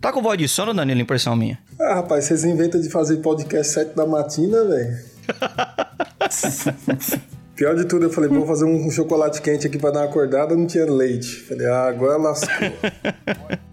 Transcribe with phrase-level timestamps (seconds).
[0.00, 1.00] Tá com voz de sono, Danilo?
[1.00, 1.58] Impressão minha.
[1.78, 4.96] Ah, rapaz, vocês inventam de fazer podcast 7 da matina, velho.
[7.54, 10.56] Pior de tudo, eu falei, vou fazer um chocolate quente aqui pra dar uma acordada,
[10.56, 11.42] não tinha leite.
[11.42, 12.48] Falei, ah, agora lascou.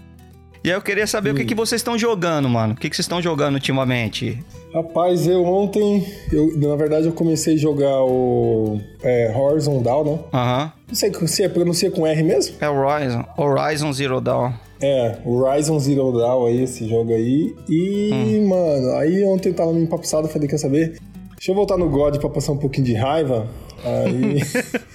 [0.64, 1.34] E aí eu queria saber hum.
[1.34, 2.74] o que, que vocês estão jogando, mano.
[2.74, 4.44] O que, que vocês estão jogando ultimamente?
[4.74, 10.20] Rapaz, eu ontem, eu, na verdade, eu comecei a jogar o é, Horizon Dawn, né?
[10.34, 10.64] Aham.
[10.64, 10.72] Uhum.
[10.90, 12.58] Não sei se é pronuncia com R mesmo?
[12.60, 13.24] É Horizon.
[13.38, 14.52] Horizon Zero Dawn.
[14.82, 17.56] É, Horizon Zero Dawn aí, esse jogo aí.
[17.68, 18.48] E, hum.
[18.48, 20.98] mano, aí ontem tava me empapuçado, falei, quer saber?
[21.36, 23.48] Deixa eu voltar no God pra passar um pouquinho de raiva.
[23.84, 24.42] Aí.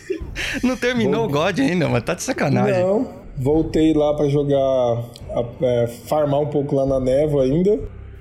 [0.62, 1.40] Não terminou Vou...
[1.40, 2.82] o God ainda, mas tá de sacanagem.
[2.82, 5.04] Não, voltei lá para jogar,
[5.62, 7.72] é, farmar um pouco lá na névoa ainda.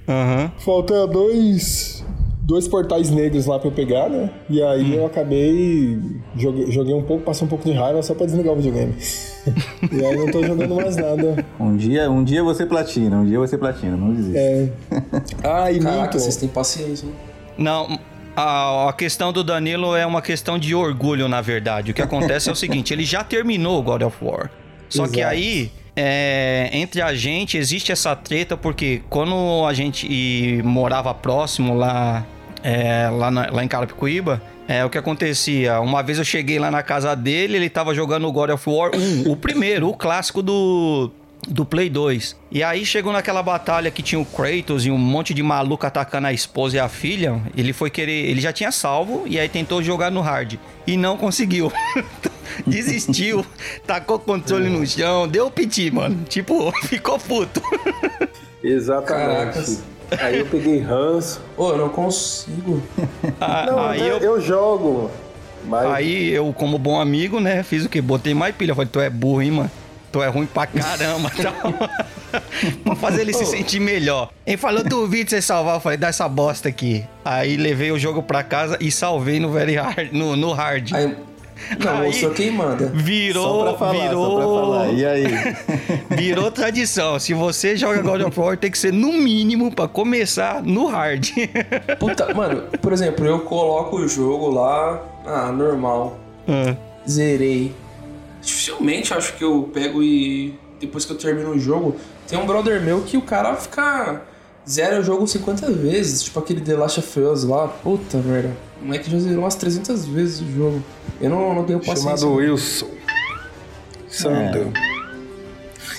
[0.08, 0.52] Uhum.
[0.59, 2.05] Falta dois,
[2.41, 4.30] dois portais negros lá pra eu pegar, né?
[4.50, 4.95] E aí hum.
[4.95, 6.00] eu acabei.
[6.36, 8.94] Joguei, joguei, um pouco, passei um pouco de raiva só pra desligar o videogame.
[9.91, 11.45] e aí não tô jogando mais nada.
[11.59, 14.40] Um dia, um dia você platina, um dia você platina, não desista.
[14.40, 14.70] É.
[15.44, 16.20] Ah, e Caraca, muito.
[16.20, 17.14] vocês têm paciência, hein?
[17.58, 18.00] Não,
[18.36, 21.92] a, a, questão do Danilo é uma questão de orgulho, na verdade.
[21.92, 24.50] O que acontece é o seguinte: ele já terminou o God of War.
[24.89, 25.12] Só Exato.
[25.12, 31.75] que aí, é, entre a gente, existe essa treta, porque quando a gente morava próximo
[31.75, 32.25] lá,
[32.64, 35.80] é, lá, na, lá em Carapicuíba, é o que acontecia.
[35.81, 39.30] Uma vez eu cheguei lá na casa dele, ele tava jogando God of War 1,
[39.30, 41.12] o primeiro, o clássico do,
[41.47, 42.36] do Play 2.
[42.52, 46.28] E aí chegou naquela batalha que tinha o Kratos e um monte de maluco atacando
[46.28, 47.42] a esposa e a filha.
[47.56, 48.30] Ele foi querer.
[48.30, 50.56] Ele já tinha salvo e aí tentou jogar no hard.
[50.86, 51.72] E não conseguiu.
[52.67, 53.45] Desistiu,
[53.88, 56.23] tacou o controle no chão, deu piti, mano.
[56.28, 57.62] Tipo, ficou puto.
[58.64, 59.28] Exatamente.
[59.28, 59.84] Caracas.
[60.19, 61.42] Aí eu peguei ranço.
[61.56, 62.84] Pô, eu não consigo.
[63.39, 65.09] Ah, não, aí eu, eu jogo.
[65.66, 65.89] Mas...
[65.92, 68.02] Aí eu, como bom amigo, né, fiz o quê?
[68.02, 68.75] Botei mais pilha.
[68.75, 69.72] Falei, tu é burro, hein, mano?
[70.12, 71.31] Tu é ruim pra caramba.
[72.31, 74.30] Então, pra fazer ele se sentir melhor.
[74.45, 75.76] Ele falou, duvido você salvar.
[75.76, 77.03] Eu falei, dá essa bosta aqui.
[77.26, 80.94] Aí levei o jogo pra casa e salvei no very hard, no, no hard.
[80.94, 81.13] Aí,
[81.78, 82.88] não, aí, mostrou quem manda.
[82.88, 84.94] Virou, só pra falar, virou, só pra falar.
[84.94, 85.25] E aí?
[86.18, 87.19] Virou tradição.
[87.19, 91.30] Se você joga God of War, tem que ser no mínimo pra começar no hard.
[92.00, 96.18] Puta, mano, por exemplo, eu coloco o jogo lá, ah, normal.
[96.47, 96.75] Ah.
[97.08, 97.74] Zerei.
[98.41, 101.96] Dificilmente acho que eu pego e depois que eu termino o jogo,
[102.28, 104.22] tem um brother meu que o cara fica
[104.68, 107.68] zero o jogo 50 vezes, tipo aquele The Last of Us lá.
[107.68, 108.52] Puta merda.
[108.81, 110.84] O moleque já zerou umas 300 vezes o jogo.
[111.19, 112.18] Eu não, não tenho paciência.
[112.18, 112.90] Chamado Wilson.
[114.07, 114.58] Santo.
[114.58, 114.91] É.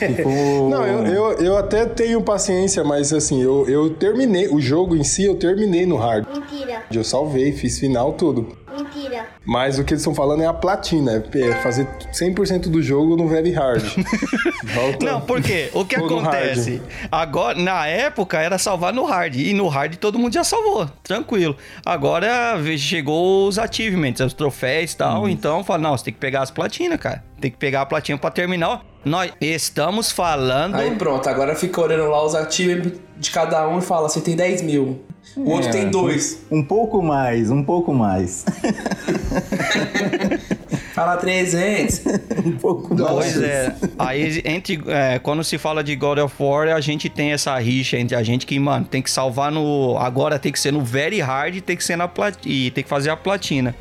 [0.09, 0.69] Ficou...
[0.69, 4.49] não, eu, eu, eu, até tenho paciência, mas assim, eu, eu terminei.
[4.49, 6.27] O jogo em si eu terminei no hard.
[6.33, 6.83] Mentira.
[6.93, 8.57] Eu salvei, fiz final, tudo.
[8.77, 9.27] Mentira.
[9.45, 13.29] Mas o que eles estão falando é a platina, é fazer 100% do jogo no
[13.29, 13.83] very hard.
[15.03, 16.81] Não, porque o que acontece?
[17.11, 21.57] Agora, na época era salvar no hard e no hard todo mundo já salvou, tranquilo.
[21.85, 25.29] Agora chegou os achievements, os troféus e tal, hum.
[25.29, 27.23] então fala, não, você tem que pegar as platinas, cara.
[27.41, 28.92] Tem que pegar a platina para terminar.
[29.05, 30.77] Nós estamos falando.
[30.77, 34.37] Aí pronto, agora fica olhando lá os achievements de cada um e fala: você tem
[34.37, 35.01] 10 mil.
[35.37, 36.43] O outro é, tem dois.
[36.51, 38.45] Um, um pouco mais, um pouco mais.
[40.93, 42.03] Fala 300.
[42.45, 43.09] um pouco mais.
[43.09, 43.75] Pois é.
[43.99, 47.97] Aí, entre, é, quando se fala de God of War, a gente tem essa rixa
[47.97, 49.97] entre a gente que, mano, tem que salvar no.
[49.99, 52.37] Agora tem que ser no Very Hard tem que ser na plat...
[52.45, 53.75] e tem que fazer a platina.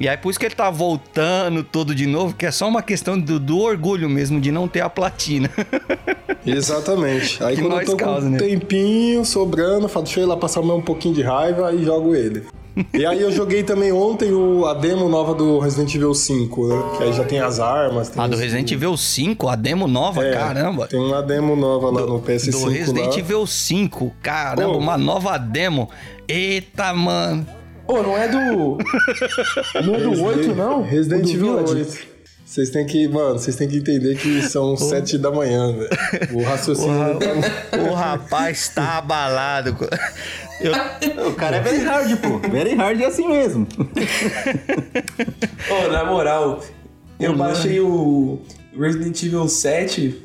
[0.00, 2.82] E aí por isso que ele tá voltando tudo de novo, que é só uma
[2.82, 5.50] questão do, do orgulho mesmo de não ter a platina.
[6.44, 7.42] Exatamente.
[7.42, 8.38] Aí que quando eu tô causa, com um né?
[8.38, 12.44] tempinho sobrando, falo, deixa eu ir lá passar um pouquinho de raiva e jogo ele.
[12.94, 16.82] e aí eu joguei também ontem o, a demo nova do Resident Evil 5, né?
[16.96, 18.08] Que aí já tem as armas.
[18.08, 19.48] Tem ah, do Resident Evil 5?
[19.48, 20.24] A demo nova?
[20.24, 20.86] É, caramba.
[20.86, 22.50] Tem uma demo nova lá do, no PS5.
[22.50, 23.18] Do Resident lá.
[23.18, 25.90] Evil 5, caramba, uma nova demo.
[26.26, 27.46] Eita, mano.
[27.86, 28.38] Pô, oh, não é do.
[29.84, 30.82] Não é do 8, não?
[30.82, 32.12] Resident Evil 8.
[32.52, 35.88] Vocês têm que, mano, vocês têm que entender que são sete da manhã, velho.
[36.34, 37.16] O raciocínio.
[37.16, 37.78] O, tá...
[37.78, 39.74] o rapaz tá abalado.
[40.60, 41.28] Eu...
[41.28, 42.38] O cara é very hard, pô.
[42.50, 43.66] Very hard é assim mesmo.
[45.70, 46.62] Ô, oh, na moral,
[47.18, 48.38] eu baixei o
[48.78, 50.22] Resident Evil 7.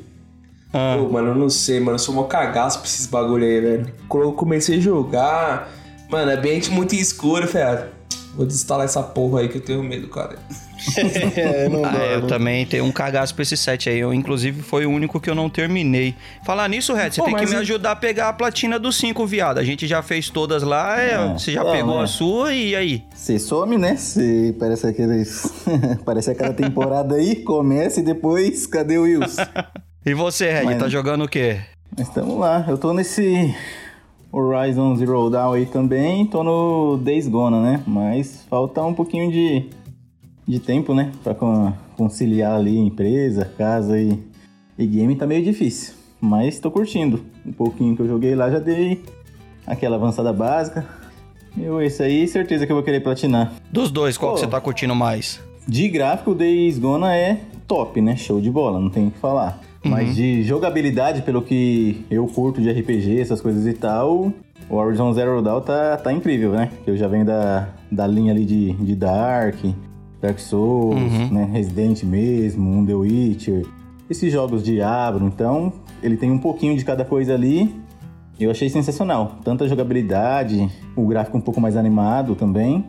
[0.72, 0.96] Ah.
[0.98, 1.94] Pô, mano, eu não sei, mano.
[1.94, 3.92] Eu sou mó cagaço pra esses bagulho aí, velho.
[4.06, 5.72] Quando eu comecei a jogar.
[6.08, 7.98] Mano, é ambiente muito escuro, velho.
[8.34, 10.38] Vou desinstalar essa porra aí que eu tenho medo, cara.
[11.36, 12.28] é, não ah, eu não.
[12.28, 13.98] também tenho um cagaço pra esse set aí.
[13.98, 16.14] Eu, inclusive, foi o único que eu não terminei.
[16.46, 17.58] Falar nisso, Red, você Pô, tem que me eu...
[17.58, 19.58] ajudar a pegar a platina do 5, viado.
[19.58, 23.02] A gente já fez todas lá, é, você já pegou a sua e aí?
[23.12, 23.96] Você some, né?
[23.96, 25.52] Você parece aqueles.
[26.06, 29.42] parece aquela temporada aí, começa e depois, cadê o Wilson?
[30.06, 30.78] e você, Red, mas...
[30.78, 31.58] tá jogando o quê?
[31.98, 32.64] Estamos lá.
[32.68, 33.52] Eu tô nesse
[34.38, 36.24] Horizon Zero Dawn aí também.
[36.26, 37.82] Tô no Days Gone, né?
[37.86, 39.66] Mas falta um pouquinho de,
[40.46, 41.12] de tempo, né?
[41.22, 41.34] Pra
[41.96, 44.18] conciliar ali empresa, casa e,
[44.78, 45.94] e game tá meio difícil.
[46.20, 47.20] Mas tô curtindo.
[47.44, 49.02] Um pouquinho que eu joguei lá já dei
[49.66, 50.86] aquela avançada básica.
[51.56, 53.52] Eu, esse aí, certeza que eu vou querer platinar.
[53.72, 55.40] Dos dois, qual Pô, que você tá curtindo mais?
[55.66, 58.16] De gráfico, o Days Gone é top, né?
[58.16, 59.60] Show de bola, não tem o que falar.
[59.88, 59.90] Uhum.
[59.90, 64.32] Mas de jogabilidade, pelo que eu curto de RPG, essas coisas e tal,
[64.68, 66.70] o Horizon Zero Dawn tá, tá incrível, né?
[66.86, 69.56] Eu já venho da, da linha ali de, de Dark,
[70.20, 71.28] Dark Souls, uhum.
[71.32, 71.48] né?
[71.50, 73.66] Resident mesmo, um The Witcher.
[74.10, 77.74] Esses jogos Diablo, então ele tem um pouquinho de cada coisa ali.
[78.38, 79.38] Eu achei sensacional.
[79.42, 82.84] Tanta jogabilidade, o gráfico um pouco mais animado também.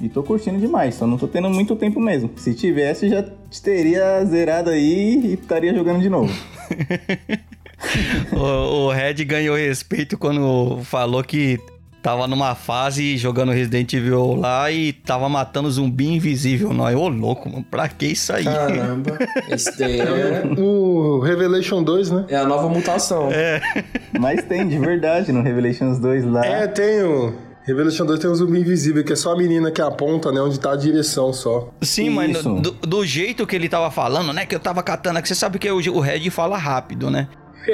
[0.00, 2.30] E tô curtindo demais, só não tô tendo muito tempo mesmo.
[2.36, 3.24] Se tivesse, já
[3.62, 6.32] teria zerado aí e estaria jogando de novo.
[8.32, 11.58] o, o Red ganhou respeito quando falou que
[12.02, 16.72] tava numa fase jogando Resident Evil lá e tava matando zumbi invisível.
[16.72, 18.44] Nós, ô louco, mano, pra que isso aí?
[18.44, 19.18] Caramba,
[19.50, 20.42] esse daí é...
[20.58, 22.24] O Revelation 2, né?
[22.28, 23.30] É a nova mutação.
[23.32, 23.60] É.
[24.18, 26.46] Mas tem, de verdade, no Revelations 2 lá.
[26.46, 27.47] É, tem o...
[27.68, 30.40] Revelation 2 tem um zumbi invisível, que é só a menina que aponta, né?
[30.40, 31.68] Onde tá a direção só.
[31.82, 34.46] Sim, mas do, do, jeito que ele tava falando, né?
[34.46, 37.28] Que eu tava catando aqui, você sabe que o, o Red fala rápido, né?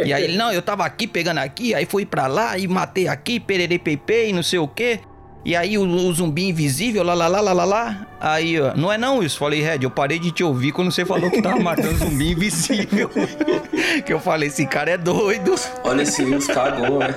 [0.05, 3.07] E aí ele, não, eu tava aqui pegando aqui, aí fui pra lá e matei
[3.07, 4.99] aqui, pererei pepe e não sei o quê.
[5.45, 8.07] E aí o, o, zumbi invisível, lá, lá, lá, lá, lá, lá.
[8.19, 9.39] Aí, ó, não é não isso.
[9.39, 13.09] Falei, Red, eu parei de te ouvir quando você falou que tava matando zumbi invisível.
[14.05, 15.55] que eu falei, esse cara é doido.
[15.85, 17.15] Olha esse Rios cagou, né?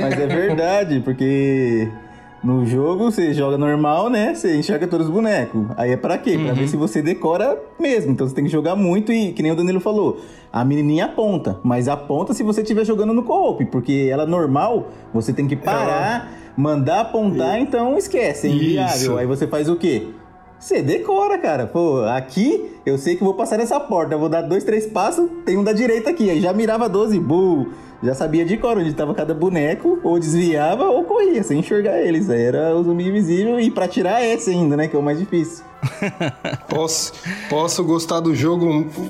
[0.00, 1.88] Mas é verdade, porque
[2.42, 4.34] no jogo, você joga normal, né?
[4.34, 5.66] Você enxerga todos os bonecos.
[5.76, 6.36] Aí é pra quê?
[6.36, 6.44] Uhum.
[6.44, 6.68] Pra ver uhum.
[6.68, 8.12] se você decora mesmo.
[8.12, 10.20] Então você tem que jogar muito e, que nem o Danilo falou,
[10.52, 11.58] a menininha aponta.
[11.64, 13.64] Mas aponta se você estiver jogando no co-op.
[13.66, 16.60] Porque ela normal, você tem que parar, é.
[16.60, 17.62] mandar apontar, e...
[17.62, 18.46] então esquece.
[18.46, 19.18] É inviável.
[19.18, 20.06] Aí você faz o quê?
[20.60, 21.66] Você decora, cara.
[21.66, 24.14] Pô, aqui eu sei que vou passar nessa porta.
[24.14, 26.30] Eu vou dar dois, três passos, tem um da direita aqui.
[26.30, 27.68] Aí já mirava 12, bull
[28.02, 32.30] já sabia de cor onde estava cada boneco, ou desviava ou corria, sem enxergar eles.
[32.30, 34.86] Aí era o zumbi invisível e para tirar esse ainda, né?
[34.86, 35.64] Que é o mais difícil.
[36.68, 37.12] posso,
[37.48, 38.66] posso gostar do jogo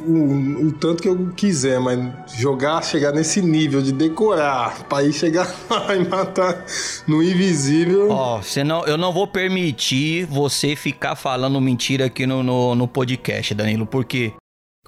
[0.07, 1.99] o, tanto que eu quiser, mas
[2.37, 6.65] jogar, chegar nesse nível de decorar, pra ir chegar lá e matar
[7.07, 8.11] no invisível.
[8.11, 12.89] Ó, oh, não, eu não vou permitir você ficar falando mentira aqui no, no, no
[12.89, 14.33] podcast, Danilo, porque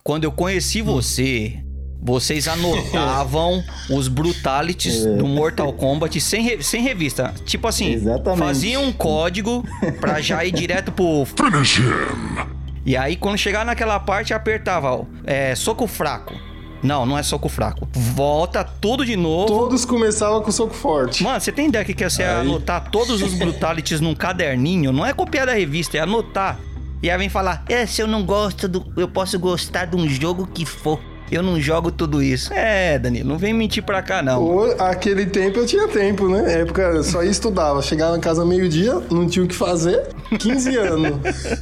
[0.03, 1.63] quando eu conheci você,
[2.03, 5.17] vocês anotavam os brutalities é.
[5.17, 7.35] do Mortal Kombat sem, re, sem revista.
[7.45, 8.39] Tipo assim, Exatamente.
[8.39, 9.65] faziam um código
[10.01, 11.25] pra já ir direto pro.
[11.37, 12.61] Finish him!
[12.85, 16.35] E aí, quando chegar naquela parte, apertava, ó, é, soco fraco.
[16.83, 17.87] Não, não é soco fraco.
[17.93, 19.47] Volta tudo de novo.
[19.47, 21.23] Todos começavam com soco forte.
[21.23, 22.41] Mano, você tem ideia que quer ser aí.
[22.41, 24.91] anotar todos os brutalities num caderninho?
[24.91, 26.59] Não é copiar da revista, é anotar.
[27.03, 28.93] E aí vem falar, é, se eu não gosto do.
[28.97, 30.99] Eu posso gostar de um jogo que for
[31.31, 32.53] eu não jogo tudo isso.
[32.53, 34.43] É, Danilo, não vem mentir pra cá, não.
[34.43, 36.61] Ou, aquele tempo eu tinha tempo, né?
[36.61, 37.81] época só estudava.
[37.83, 40.09] Chegava em casa meio-dia, não tinha o que fazer.
[40.39, 41.19] 15 anos,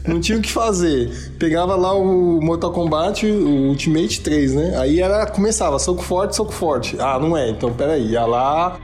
[0.06, 1.10] não tinha o que fazer.
[1.38, 4.76] Pegava lá o Mortal Kombat, o Ultimate 3, né?
[4.78, 6.96] Aí era, começava, soco forte, soco forte.
[6.98, 8.08] Ah, não é, então peraí.
[8.08, 8.78] Ia lá,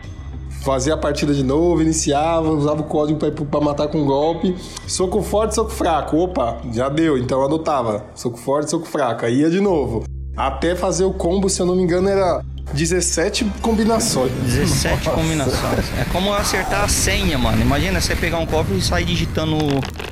[0.62, 4.56] fazia a partida de novo, iniciava, usava o código para matar com golpe.
[4.86, 6.16] Soco forte, soco fraco.
[6.16, 8.04] Opa, já deu, então adotava.
[8.14, 9.24] Soco forte, soco fraco.
[9.24, 10.04] Aí ia de novo.
[10.36, 14.32] Até fazer o combo, se eu não me engano, era 17 combinações.
[14.32, 15.10] 17 Nossa.
[15.10, 15.98] combinações.
[15.98, 17.62] É como acertar a senha, mano.
[17.62, 19.56] Imagina você pegar um copo e sair digitando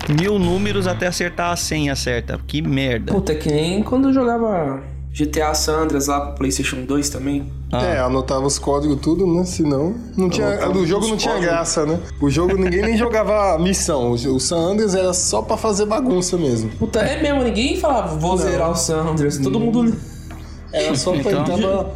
[0.08, 2.38] mil números até acertar a senha certa.
[2.46, 3.12] Que merda.
[3.12, 7.44] Puta, é que nem quando eu jogava GTA Sandras lá pro PlayStation 2 também.
[7.70, 7.82] Ah.
[7.82, 9.44] É, anotava os códigos tudo, né?
[9.44, 9.94] Senão.
[10.16, 11.98] Não tinha, o jogo não tinha graça, né?
[12.20, 14.12] O jogo ninguém nem jogava missão.
[14.12, 16.70] O San Andreas era só pra fazer bagunça mesmo.
[16.78, 18.38] Puta, é mesmo, ninguém falava, vou não.
[18.38, 19.36] zerar o San Andreas.
[19.38, 19.94] Todo mundo
[20.72, 21.90] era só pra então, tava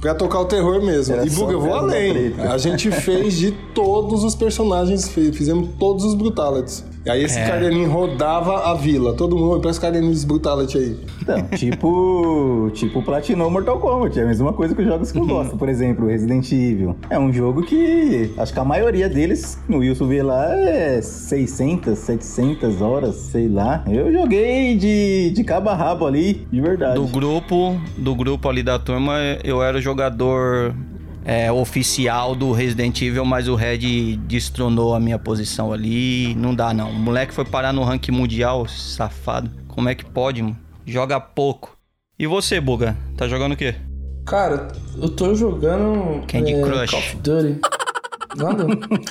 [0.00, 1.14] pra tocar o terror mesmo.
[1.14, 2.34] Era e Buga, eu vou além.
[2.38, 6.84] A gente fez de todos os personagens, fizemos todos os Brutalities.
[7.06, 7.46] E aí esse é.
[7.46, 9.14] caderninho rodava a vila.
[9.14, 10.96] Todo mundo, peça caderninhos Brutality aí.
[11.22, 14.18] Então, tipo, tipo Platinou Mortal Kombat.
[14.18, 15.28] É a mesma coisa que os jogos que eu uhum.
[15.28, 15.56] gosto.
[15.56, 16.96] Por exemplo, Resident Evil.
[17.08, 21.96] É um jogo que acho que a maioria deles, no Wilson vê lá, é 600,
[21.96, 23.84] 700 horas, sei lá.
[23.86, 26.96] Eu joguei de, de cabo a rabo ali, de verdade.
[26.96, 30.74] Do grupo, do grupo ali da turma, eu era o jogador
[31.26, 36.36] é, oficial do Resident Evil, mas o Red destronou a minha posição ali.
[36.36, 36.90] Não dá, não.
[36.90, 39.50] O moleque foi parar no ranking mundial, safado.
[39.66, 40.56] Como é que pode, mano?
[40.86, 41.76] Joga pouco.
[42.16, 42.96] E você, Buga?
[43.16, 43.74] Tá jogando o quê?
[44.24, 46.24] Cara, eu tô jogando.
[46.28, 46.90] Candy é, Crush.
[46.92, 47.60] Call of Duty.
[48.36, 48.66] Nada?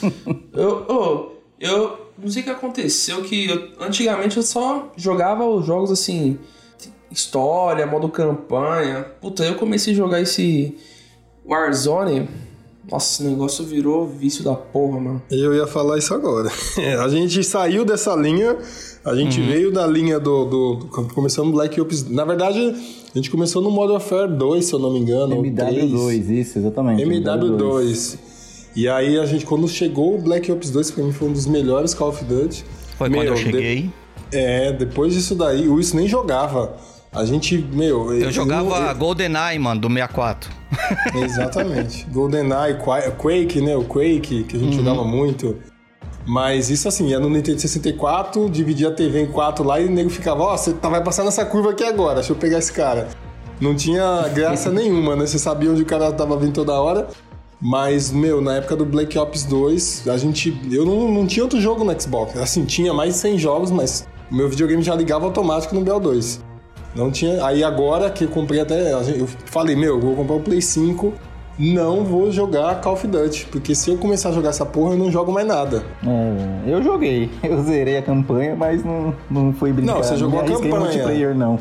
[0.53, 5.65] eu, oh, eu não sei o que aconteceu, que eu, antigamente eu só jogava os
[5.65, 6.39] jogos assim.
[7.11, 9.05] História, modo campanha.
[9.19, 10.77] Puta, eu comecei a jogar esse
[11.47, 12.27] Warzone.
[12.89, 15.21] Nossa, esse negócio virou vício da porra, mano.
[15.31, 16.51] Eu ia falar isso agora.
[17.03, 18.55] a gente saiu dessa linha,
[19.03, 19.47] a gente uhum.
[19.47, 20.87] veio da linha do, do, do.
[21.13, 22.07] Começamos Black Ops.
[22.09, 25.35] Na verdade, a gente começou no Modern Warfare 2, se eu não me engano.
[25.41, 27.03] MW2, isso, exatamente.
[27.03, 27.57] MW2.
[27.57, 28.19] MW2.
[28.75, 31.47] E aí a gente, quando chegou o Black Ops 2, pra mim foi um dos
[31.47, 32.65] melhores Call of Duty.
[32.97, 33.81] Foi meu, quando eu cheguei.
[33.83, 33.91] De...
[34.31, 36.75] É, depois disso daí, o Wilson nem jogava.
[37.15, 38.13] A gente, meu.
[38.13, 38.95] Eu, eu jogava eu...
[38.95, 40.51] GoldenEye, mano, do 64.
[41.15, 42.05] Exatamente.
[42.11, 42.77] GoldenEye,
[43.17, 43.75] Quake, né?
[43.75, 44.83] O Quake, que a gente uhum.
[44.83, 45.57] jogava muito.
[46.27, 49.91] Mas isso assim, ia no Nintendo 64, dividia a TV em quatro lá e o
[49.91, 52.57] nego ficava, ó, oh, você tá, vai passar nessa curva aqui agora, deixa eu pegar
[52.57, 53.07] esse cara.
[53.61, 55.25] Não tinha graça nenhuma, né?
[55.25, 57.07] Você sabia onde o cara tava vindo toda hora.
[57.61, 60.59] Mas, meu, na época do Black Ops 2, a gente.
[60.69, 62.37] Eu não, não tinha outro jogo no Xbox.
[62.37, 66.41] Assim, tinha mais de 100 jogos, mas o meu videogame já ligava automático no BO2.
[66.95, 67.45] Não tinha.
[67.45, 68.93] Aí agora que eu comprei até.
[68.93, 71.13] Eu falei, meu, vou comprar o Play 5
[71.57, 74.97] não vou jogar Call of Duty, porque se eu começar a jogar essa porra, eu
[74.97, 75.83] não jogo mais nada.
[76.05, 79.93] É, eu joguei, eu zerei a campanha, mas não, não foi brincar.
[79.93, 80.79] Não, você jogou a campanha.
[80.79, 81.57] multiplayer, não.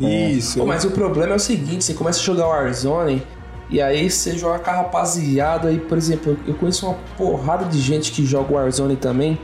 [0.00, 0.58] Isso.
[0.58, 0.62] É.
[0.62, 3.22] Pô, mas o problema é o seguinte, você começa a jogar Warzone,
[3.68, 7.78] e aí você joga com a rapaziada, e por exemplo, eu conheço uma porrada de
[7.78, 9.38] gente que joga Warzone também,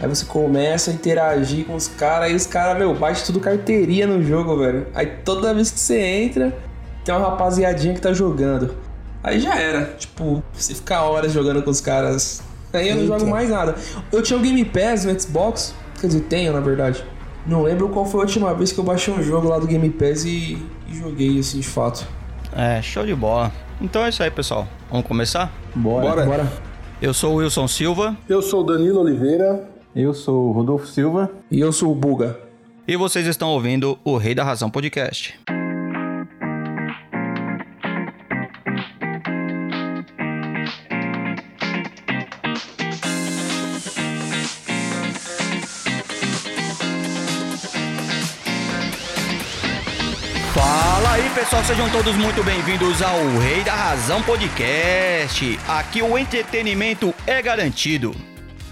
[0.00, 4.06] Aí você começa a interagir com os caras, aí os caras, meu, bate tudo carteirinha
[4.06, 4.86] no jogo, velho.
[4.94, 6.56] Aí toda vez que você entra,
[7.04, 8.74] tem uma rapaziadinha que tá jogando.
[9.22, 9.94] Aí já era.
[9.98, 12.42] Tipo, você ficar horas jogando com os caras.
[12.72, 13.18] Aí eu não Eita.
[13.18, 13.74] jogo mais nada.
[14.10, 15.74] Eu tinha o Game Pass no Xbox.
[16.00, 17.04] Quer dizer, tenho na verdade.
[17.46, 19.90] Não lembro qual foi a última vez que eu baixei um jogo lá do Game
[19.90, 22.06] Pass e, e joguei assim de fato.
[22.56, 23.52] É, show de bola.
[23.80, 24.66] Então é isso aí, pessoal.
[24.90, 25.52] Vamos começar?
[25.74, 26.08] Bora.
[26.08, 26.24] Bora.
[26.24, 26.52] Bora.
[27.02, 28.16] Eu sou o Wilson Silva.
[28.28, 29.68] Eu sou o Danilo Oliveira.
[29.94, 31.30] Eu sou o Rodolfo Silva.
[31.50, 32.38] E eu sou o Buga.
[32.86, 35.38] E vocês estão ouvindo o Rei da Razão Podcast.
[51.50, 55.58] pessoal, sejam todos muito bem-vindos ao Rei da Razão Podcast.
[55.66, 58.14] Aqui o entretenimento é garantido.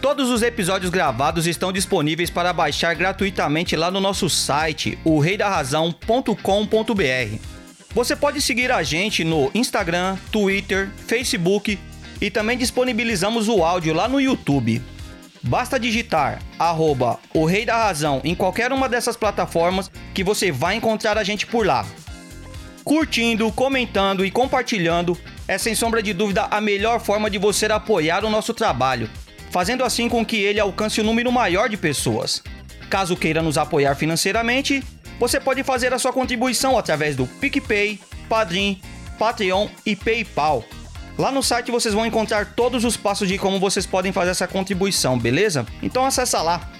[0.00, 7.38] Todos os episódios gravados estão disponíveis para baixar gratuitamente lá no nosso site, o reidarrazão.com.br.
[7.94, 11.78] Você pode seguir a gente no Instagram, Twitter, Facebook
[12.20, 14.80] e também disponibilizamos o áudio lá no YouTube.
[15.42, 20.76] Basta digitar arroba o Rei da Razão em qualquer uma dessas plataformas que você vai
[20.76, 21.84] encontrar a gente por lá
[22.88, 25.14] curtindo, comentando e compartilhando
[25.46, 29.10] é sem sombra de dúvida a melhor forma de você apoiar o nosso trabalho,
[29.50, 32.42] fazendo assim com que ele alcance o um número maior de pessoas.
[32.90, 34.82] Caso queira nos apoiar financeiramente,
[35.18, 38.80] você pode fazer a sua contribuição através do PicPay, Padrim,
[39.18, 40.64] Patreon e PayPal.
[41.18, 44.46] Lá no site vocês vão encontrar todos os passos de como vocês podem fazer essa
[44.46, 45.66] contribuição, beleza?
[45.82, 46.70] Então acessa lá.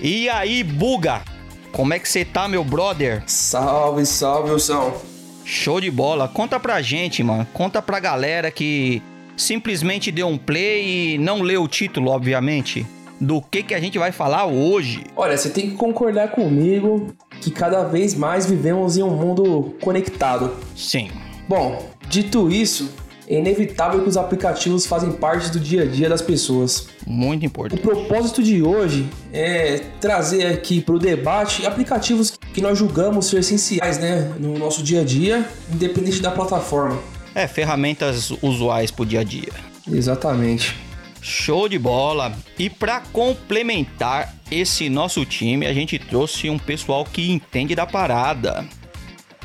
[0.00, 1.22] E aí, Buga?
[1.70, 3.22] Como é que você tá, meu brother?
[3.26, 5.00] Salve, salve, Wilson.
[5.44, 6.26] Show de bola.
[6.26, 7.46] Conta pra gente, mano.
[7.52, 9.02] Conta pra galera que
[9.36, 12.86] simplesmente deu um play e não leu o título, obviamente.
[13.20, 15.04] Do que, que a gente vai falar hoje.
[15.16, 20.52] Olha, você tem que concordar comigo que cada vez mais vivemos em um mundo conectado.
[20.74, 21.10] Sim.
[21.48, 22.90] Bom, dito isso,
[23.26, 26.88] é inevitável que os aplicativos fazem parte do dia a dia das pessoas.
[27.06, 27.80] Muito importante.
[27.80, 33.38] O propósito de hoje é trazer aqui para o debate aplicativos que nós julgamos ser
[33.38, 36.98] essenciais né, no nosso dia a dia, independente da plataforma.
[37.34, 39.52] É, ferramentas usuais para o dia a dia.
[39.90, 40.74] Exatamente.
[41.20, 42.32] Show de bola!
[42.58, 48.64] E para complementar esse nosso time, a gente trouxe um pessoal que entende da parada.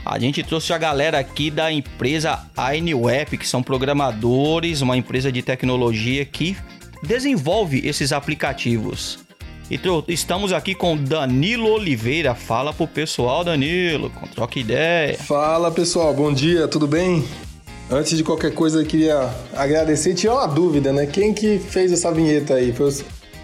[0.05, 5.41] A gente trouxe a galera aqui da empresa ANWeb, que são programadores, uma empresa de
[5.41, 6.57] tecnologia que
[7.01, 9.19] desenvolve esses aplicativos.
[9.69, 12.33] E estamos aqui com Danilo Oliveira.
[12.33, 15.15] Fala pro pessoal, Danilo, troca ideia.
[15.17, 17.23] Fala pessoal, bom dia, tudo bem?
[17.91, 21.07] Antes de qualquer coisa, eu queria agradecer e tirar uma dúvida, né?
[21.07, 22.73] Quem que fez essa vinheta aí?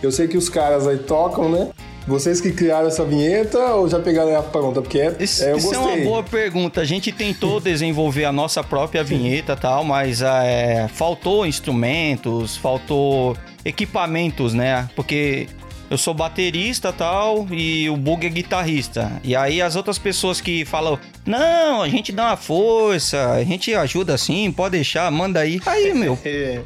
[0.04, 1.70] Eu sei que os caras aí tocam, né?
[2.08, 4.80] Vocês que criaram essa vinheta ou já pegaram a pronta?
[4.80, 6.80] Porque é, isso, é, isso é uma boa pergunta.
[6.82, 13.36] A gente tentou desenvolver a nossa própria vinheta e tal, mas é, faltou instrumentos, faltou
[13.64, 14.88] equipamentos, né?
[14.96, 15.48] Porque
[15.90, 19.12] eu sou baterista tal e o Bug é guitarrista.
[19.24, 23.74] E aí as outras pessoas que falam, não, a gente dá uma força, a gente
[23.74, 25.62] ajuda assim, pode deixar, manda aí.
[25.66, 26.18] Aí, meu,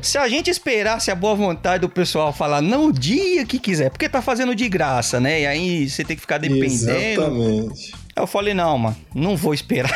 [0.01, 3.89] se a gente esperasse a boa vontade do pessoal falar, não o dia que quiser,
[3.89, 5.41] porque tá fazendo de graça, né?
[5.41, 7.21] E aí você tem que ficar dependendo.
[7.21, 7.91] Exatamente.
[8.15, 9.89] Eu falei, não, mano, não vou esperar.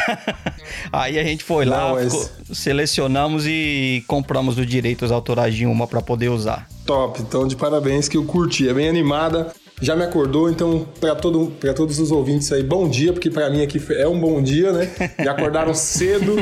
[0.93, 2.31] Aí a gente foi lá, mas...
[2.53, 6.65] selecionamos e compramos os direitos autorais de uma para poder usar.
[6.93, 9.51] Top, então de parabéns que eu curti, é bem animada.
[9.81, 13.63] Já me acordou, então para todo, todos os ouvintes aí, bom dia, porque para mim
[13.63, 14.91] aqui é um bom dia, né?
[15.17, 16.35] Me acordaram cedo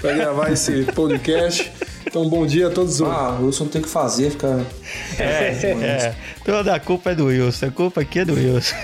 [0.00, 1.72] para gravar esse podcast.
[2.06, 3.02] Então, bom dia a todos.
[3.02, 4.60] Ah, o Wilson tem que fazer, ficar.
[5.18, 5.24] É,
[5.82, 8.76] é, toda a culpa é do Wilson, a culpa aqui é do Wilson.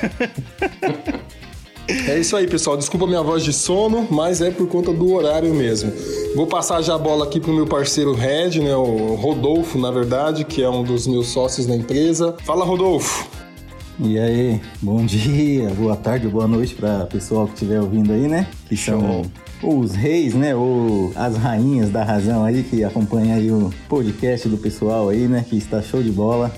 [2.09, 2.77] É isso aí, pessoal.
[2.77, 5.93] Desculpa minha voz de sono, mas é por conta do horário mesmo.
[6.35, 8.75] Vou passar já a bola aqui pro meu parceiro Red, né?
[8.75, 12.35] O Rodolfo, na verdade, que é um dos meus sócios na empresa.
[12.45, 13.29] Fala, Rodolfo.
[14.01, 18.47] E aí, bom dia, boa tarde, boa noite para pessoal que estiver ouvindo aí, né?
[18.67, 19.23] Que são
[19.63, 20.55] os reis, né?
[20.55, 25.45] Ou as rainhas da razão aí que acompanha aí o podcast do pessoal aí, né?
[25.49, 26.51] Que está show de bola.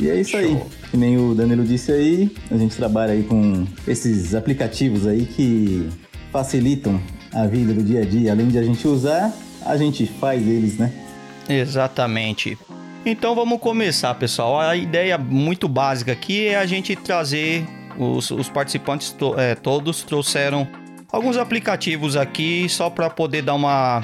[0.00, 0.40] E é isso show.
[0.40, 0.58] aí.
[0.90, 5.88] Que nem o Danilo disse aí, a gente trabalha aí com esses aplicativos aí que
[6.32, 7.00] facilitam
[7.32, 8.32] a vida do dia a dia.
[8.32, 9.30] Além de a gente usar,
[9.64, 10.90] a gente faz eles, né?
[11.48, 12.56] Exatamente.
[13.04, 14.58] Então vamos começar, pessoal.
[14.58, 17.66] A ideia muito básica aqui é a gente trazer
[17.98, 20.66] os, os participantes to, é, todos trouxeram
[21.12, 24.02] alguns aplicativos aqui só para poder dar uma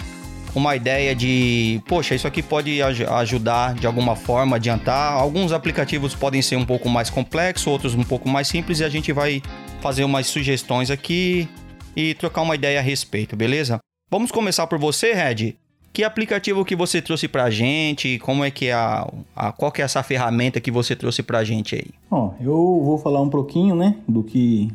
[0.58, 5.12] uma ideia de, poxa, isso aqui pode aj ajudar de alguma forma, adiantar.
[5.12, 8.88] Alguns aplicativos podem ser um pouco mais complexos, outros um pouco mais simples, e a
[8.88, 9.42] gente vai
[9.80, 11.46] fazer umas sugestões aqui
[11.94, 13.78] e trocar uma ideia a respeito, beleza?
[14.10, 15.56] Vamos começar por você, Red.
[15.92, 18.18] Que aplicativo que você trouxe pra gente?
[18.18, 21.44] Como é que é a, a qual que é essa ferramenta que você trouxe pra
[21.44, 21.86] gente aí?
[22.10, 24.70] Bom, eu vou falar um pouquinho, né, do que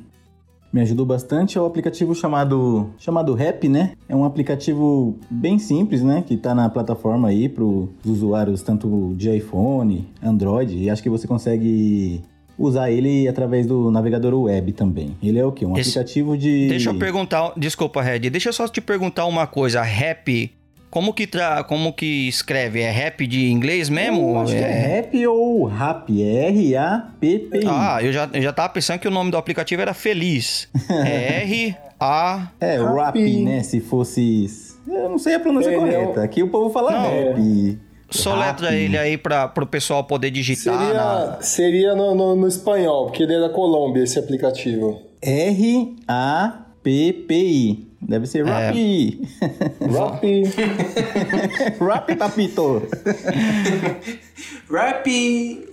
[0.72, 3.94] me ajudou bastante é o aplicativo chamado chamado Rap, né?
[4.08, 6.24] É um aplicativo bem simples, né?
[6.26, 11.10] Que tá na plataforma aí para os usuários tanto de iPhone, Android, e acho que
[11.10, 12.22] você consegue
[12.58, 15.16] usar ele através do navegador web também.
[15.22, 15.66] Ele é o quê?
[15.66, 15.90] Um Esse...
[15.90, 16.70] aplicativo de.
[16.70, 19.82] Deixa eu perguntar, desculpa, Red, deixa eu só te perguntar uma coisa.
[19.82, 20.52] Rap
[20.92, 21.64] como que, tra...
[21.64, 22.82] Como que escreve?
[22.82, 24.32] É rap de inglês mesmo?
[24.32, 24.58] Eu acho é...
[24.58, 26.22] que é rap ou rap.
[26.22, 27.66] É R-A-P-P-I.
[27.66, 30.68] Ah, eu já, eu já tava pensando que o nome do aplicativo era Feliz.
[30.90, 32.52] É R-A...
[32.60, 33.64] É, rap, né?
[33.64, 34.48] Se fosse...
[34.88, 36.16] Eu não sei a pronúncia é, correta.
[36.16, 36.24] Não.
[36.24, 37.04] Aqui o povo fala não.
[37.04, 37.80] rap.
[38.10, 40.78] Soletra ele aí para o pessoal poder digitar.
[40.78, 41.38] Seria, na...
[41.42, 45.02] seria no, no, no, espanhol, porque ele é da Colômbia, esse aplicativo.
[45.22, 46.12] R-A-P-P-I.
[48.02, 49.22] Deve ser Rappi.
[49.40, 49.88] É...
[49.88, 50.44] Rappi.
[51.80, 52.82] Rappi, papito.
[54.70, 55.66] Rappi.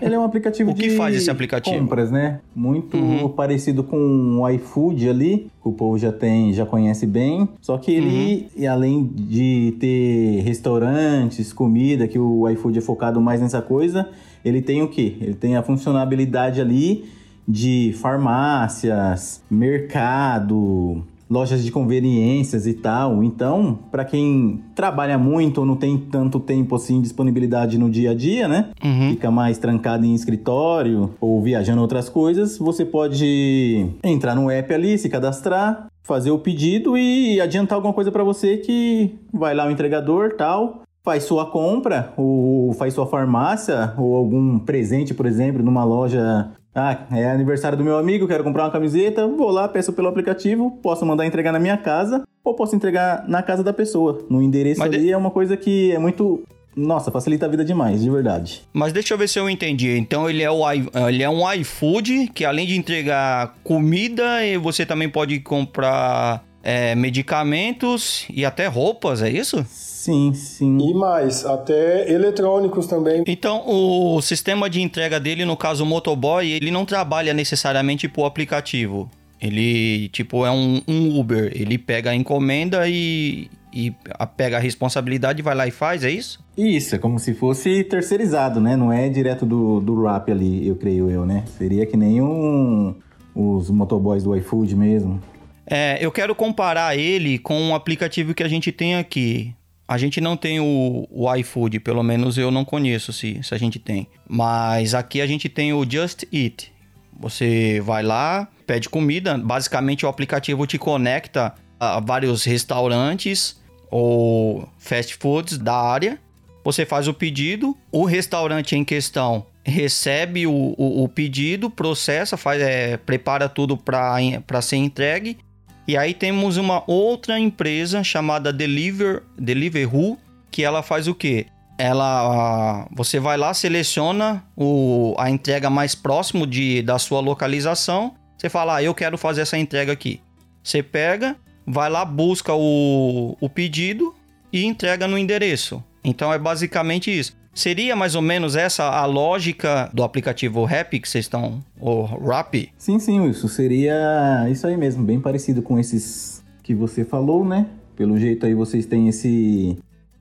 [0.00, 1.76] Ele é um aplicativo o que de faz esse aplicativo?
[1.78, 2.40] compras, né?
[2.54, 3.28] Muito uhum.
[3.28, 7.48] parecido com o iFood ali, que o povo já tem, já conhece bem.
[7.60, 8.70] Só que ele, uhum.
[8.70, 14.08] além de ter restaurantes, comida, que o iFood é focado mais nessa coisa,
[14.44, 15.16] ele tem o quê?
[15.20, 17.04] Ele tem a funcionalidade ali
[17.46, 23.22] de farmácias, mercado, lojas de conveniências e tal.
[23.22, 28.14] Então, para quem trabalha muito ou não tem tanto tempo assim disponibilidade no dia a
[28.14, 28.70] dia, né?
[28.82, 29.10] Uhum.
[29.10, 34.98] Fica mais trancado em escritório ou viajando outras coisas, você pode entrar no app ali,
[34.98, 39.70] se cadastrar, fazer o pedido e adiantar alguma coisa para você que vai lá o
[39.70, 45.84] entregador, tal, faz sua compra, ou faz sua farmácia, ou algum presente, por exemplo, numa
[45.84, 50.08] loja ah, é aniversário do meu amigo, quero comprar uma camiseta, vou lá, peço pelo
[50.08, 54.24] aplicativo, posso mandar entregar na minha casa ou posso entregar na casa da pessoa.
[54.28, 55.12] No endereço Mas ali de...
[55.12, 56.42] é uma coisa que é muito
[56.76, 58.62] nossa, facilita a vida demais, de verdade.
[58.72, 59.96] Mas deixa eu ver se eu entendi.
[59.96, 60.64] Então ele é, o,
[61.08, 64.24] ele é um iFood que além de entregar comida,
[64.60, 69.64] você também pode comprar é, medicamentos e até roupas, é isso?
[69.68, 70.78] Sim, sim.
[70.78, 73.22] E mais, até eletrônicos também.
[73.26, 78.24] Então, o sistema de entrega dele, no caso o motoboy, ele não trabalha necessariamente por
[78.24, 79.10] aplicativo.
[79.40, 81.52] Ele, tipo, é um, um Uber.
[81.54, 83.94] Ele pega a encomenda e, e
[84.36, 86.42] pega a responsabilidade, vai lá e faz, é isso?
[86.56, 88.76] Isso, é como se fosse terceirizado, né?
[88.76, 91.44] Não é direto do, do rap ali, eu creio eu, né?
[91.58, 92.94] Seria que nem um,
[93.34, 95.20] os motoboys do iFood mesmo.
[95.66, 99.54] É, eu quero comparar ele com um aplicativo que a gente tem aqui.
[99.86, 103.58] A gente não tem o, o iFood, pelo menos eu não conheço se, se a
[103.58, 104.06] gente tem.
[104.28, 106.72] Mas aqui a gente tem o Just Eat.
[107.18, 115.14] Você vai lá, pede comida, basicamente o aplicativo te conecta a vários restaurantes ou fast
[115.16, 116.18] foods da área.
[116.64, 122.60] Você faz o pedido, o restaurante em questão recebe o, o, o pedido, processa, faz,
[122.60, 125.38] é, prepara tudo para ser entregue.
[125.86, 130.18] E aí temos uma outra empresa chamada Deliver, Deliveroo,
[130.50, 131.46] que ela faz o quê?
[131.76, 138.14] Ela, você vai lá, seleciona o, a entrega mais próximo de, da sua localização.
[138.38, 140.20] Você fala, ah, eu quero fazer essa entrega aqui.
[140.62, 144.14] Você pega, vai lá, busca o, o pedido
[144.52, 145.82] e entrega no endereço.
[146.02, 147.36] Então é basicamente isso.
[147.54, 151.62] Seria mais ou menos essa a lógica do aplicativo Rap que vocês estão.
[151.80, 152.70] O Rap?
[152.76, 157.66] Sim, sim, isso seria isso aí mesmo, bem parecido com esses que você falou, né?
[157.94, 159.78] Pelo jeito aí vocês têm esse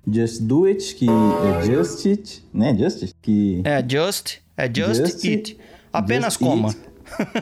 [0.07, 2.75] Just Do It, que é Just It, né?
[2.77, 3.61] Just It, que...
[3.63, 5.57] É, Just, é Just, just It.
[5.91, 6.69] Apenas just coma.
[6.69, 6.79] It.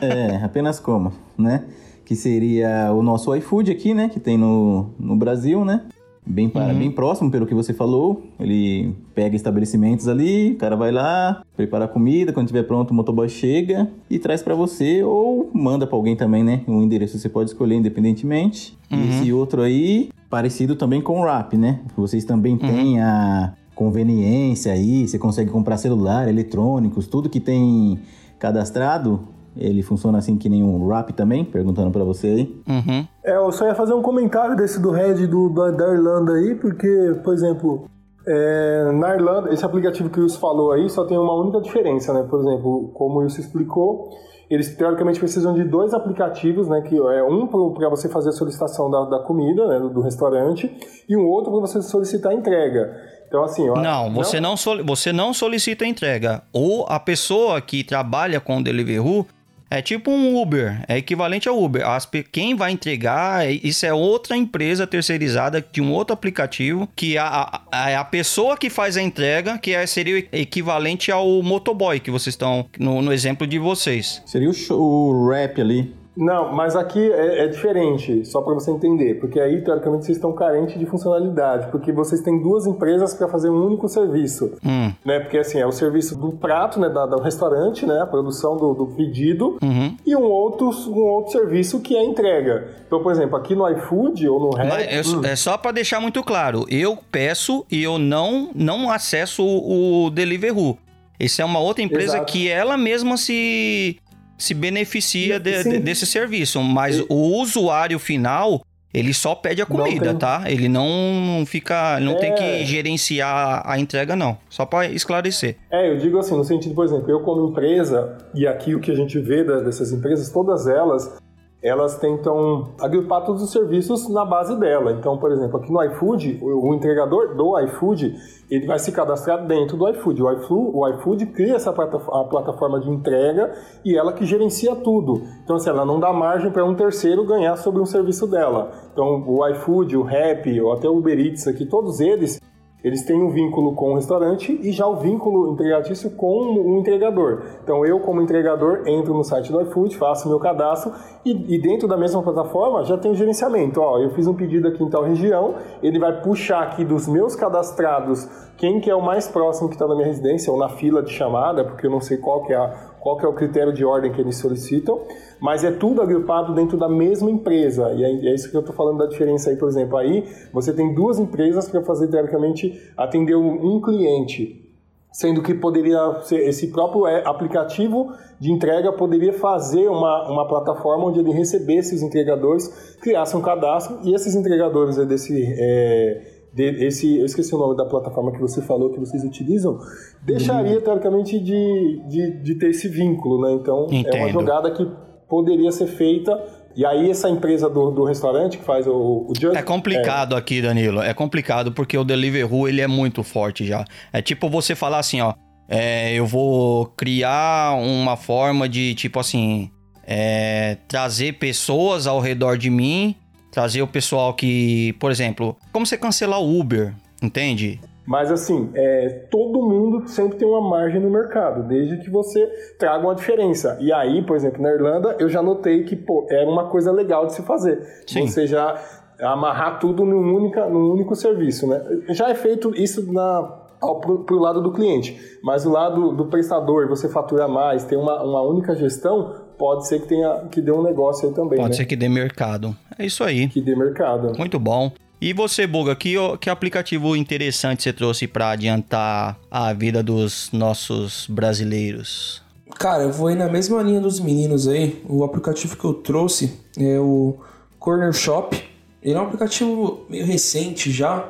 [0.04, 1.64] é, apenas coma, né?
[2.04, 4.08] Que seria o nosso iFood aqui, né?
[4.08, 5.82] Que tem no, no Brasil, né?
[6.26, 6.78] Bem, para, uhum.
[6.78, 8.22] bem próximo, pelo que você falou.
[8.38, 12.94] Ele pega estabelecimentos ali, o cara vai lá, prepara a comida, quando estiver pronto o
[12.94, 16.62] motoboy chega e traz para você ou manda para alguém também, né?
[16.66, 18.76] Um endereço você pode escolher independentemente.
[18.90, 18.98] Uhum.
[18.98, 21.80] E esse outro aí, parecido também com o Rap, né?
[21.96, 22.58] Vocês também uhum.
[22.58, 27.98] têm a conveniência aí, você consegue comprar celular, eletrônicos, tudo que tem
[28.38, 29.20] cadastrado,
[29.56, 31.44] ele funciona assim que nem um rap também?
[31.44, 32.62] Perguntando para você aí.
[32.68, 33.06] Uhum.
[33.24, 36.54] É, eu só ia fazer um comentário desse do Red do, da, da Irlanda aí,
[36.54, 37.84] porque, por exemplo,
[38.26, 42.12] é, na Irlanda, esse aplicativo que o Wilson falou aí só tem uma única diferença,
[42.12, 42.26] né?
[42.28, 44.10] Por exemplo, como o Wilson explicou,
[44.48, 46.82] eles teoricamente precisam de dois aplicativos, né?
[46.82, 49.78] Que é um para você fazer a solicitação da, da comida, né?
[49.78, 50.70] Do, do restaurante,
[51.08, 52.94] e um outro para você solicitar a entrega.
[53.32, 56.42] Então, assim, eu não, você não, não você não solicita a entrega.
[56.52, 59.26] Ou a pessoa que trabalha com o Deliveroo
[59.72, 61.86] é tipo um Uber, é equivalente ao Uber.
[61.88, 67.16] As, quem vai entregar, é, isso é outra empresa terceirizada de um outro aplicativo, que
[67.16, 72.10] a, a, a pessoa que faz a entrega, que é, seria equivalente ao motoboy que
[72.10, 74.22] vocês estão no, no exemplo de vocês.
[74.26, 76.01] Seria o, show, o rap ali.
[76.16, 80.32] Não, mas aqui é, é diferente, só para você entender, porque aí teoricamente vocês estão
[80.32, 84.92] carentes de funcionalidade, porque vocês têm duas empresas para fazer um único serviço, hum.
[85.04, 85.20] né?
[85.20, 88.74] Porque assim é o serviço do prato, né, da, do restaurante, né, a produção do,
[88.74, 89.96] do pedido, uhum.
[90.06, 92.68] e um outro um outro serviço que é a entrega.
[92.86, 95.24] Então, por exemplo, aqui no iFood ou no Red, hum.
[95.24, 100.10] é só para deixar muito claro, eu peço e eu não não acesso o, o
[100.10, 100.76] Deliveroo.
[101.18, 102.32] Essa é uma outra empresa Exato.
[102.32, 103.98] que ela mesma se
[104.42, 108.60] se beneficia de, de, desse serviço, mas o usuário final
[108.92, 110.18] ele só pede a comida, tem...
[110.18, 110.42] tá?
[110.46, 112.16] Ele não fica, não é...
[112.16, 112.64] tem que é.
[112.64, 115.56] gerenciar a entrega não, só para esclarecer.
[115.70, 118.90] É, eu digo assim, no sentido, por exemplo, eu como empresa e aqui o que
[118.90, 121.16] a gente vê dessas empresas, todas elas
[121.62, 124.92] elas tentam agrupar todos os serviços na base dela.
[124.92, 128.16] Então, por exemplo, aqui no iFood, o entregador do iFood,
[128.50, 130.22] ele vai se cadastrar dentro do iFood.
[130.22, 133.52] O iFood, o iFood cria essa a plataforma de entrega
[133.84, 135.22] e ela que gerencia tudo.
[135.44, 138.72] Então, assim, ela não dá margem para um terceiro ganhar sobre um serviço dela.
[138.92, 142.40] Então, o iFood, o Rap, ou até o Uber Eats aqui, todos eles,
[142.82, 147.42] eles têm um vínculo com o restaurante e já o vínculo empregatício com o entregador.
[147.62, 150.92] Então eu, como entregador, entro no site do iFood, faço meu cadastro
[151.24, 153.80] e, e dentro da mesma plataforma já tem o gerenciamento.
[153.80, 157.36] Ó, eu fiz um pedido aqui em tal região, ele vai puxar aqui dos meus
[157.36, 161.02] cadastrados quem que é o mais próximo que está na minha residência ou na fila
[161.02, 163.72] de chamada, porque eu não sei qual que é a qual que é o critério
[163.72, 165.00] de ordem que eles solicitam,
[165.40, 167.92] mas é tudo agrupado dentro da mesma empresa.
[167.92, 169.96] E é, é isso que eu estou falando da diferença aí, por exemplo.
[169.96, 174.62] Aí você tem duas empresas para fazer, teoricamente, atender um cliente.
[175.10, 181.04] Sendo que poderia ser esse próprio é, aplicativo de entrega poderia fazer uma, uma plataforma
[181.04, 187.18] onde ele recebesse os entregadores, criasse um cadastro e esses entregadores desse, é, de, esse,
[187.18, 189.78] eu esqueci o nome da plataforma que você falou que vocês utilizam,
[190.22, 190.82] deixaria uhum.
[190.82, 193.52] teoricamente de, de, de, ter esse vínculo, né?
[193.54, 194.14] Então Entendo.
[194.14, 194.86] é uma jogada que
[195.28, 196.38] poderia ser feita.
[196.76, 200.38] E aí essa empresa do, do restaurante que faz o, o É complicado é...
[200.38, 201.00] aqui, Danilo.
[201.00, 203.84] É complicado porque o Deliveroo ele é muito forte já.
[204.12, 205.34] É tipo você falar assim, ó.
[205.68, 209.70] É, eu vou criar uma forma de, tipo assim,
[210.06, 213.16] é, trazer pessoas ao redor de mim
[213.52, 217.78] Trazer o pessoal que, por exemplo, como você cancelar o Uber, entende?
[218.04, 222.46] Mas assim, é, todo mundo sempre tem uma margem no mercado, desde que você
[222.78, 223.78] traga uma diferença.
[223.80, 227.26] E aí, por exemplo, na Irlanda, eu já notei que pô, era uma coisa legal
[227.26, 227.80] de se fazer.
[228.06, 228.26] Sim.
[228.26, 228.82] Você já
[229.20, 231.80] amarrar tudo num, única, num único serviço, né?
[232.08, 236.88] Já é feito isso na para o lado do cliente, mas o lado do prestador,
[236.88, 240.82] você fatura mais, tem uma, uma única gestão, pode ser que tenha que dê um
[240.82, 241.56] negócio aí também.
[241.56, 241.76] Pode né?
[241.76, 242.76] ser que dê mercado.
[242.98, 243.46] É isso aí.
[243.46, 244.36] Que dê mercado.
[244.36, 244.90] Muito bom.
[245.20, 251.28] E você, Buga, que, que aplicativo interessante você trouxe para adiantar a vida dos nossos
[251.28, 252.42] brasileiros?
[252.76, 255.00] Cara, eu vou ir na mesma linha dos meninos aí.
[255.08, 257.36] O aplicativo que eu trouxe é o
[257.78, 258.60] Corner Shop.
[259.00, 261.28] Ele é um aplicativo meio recente já.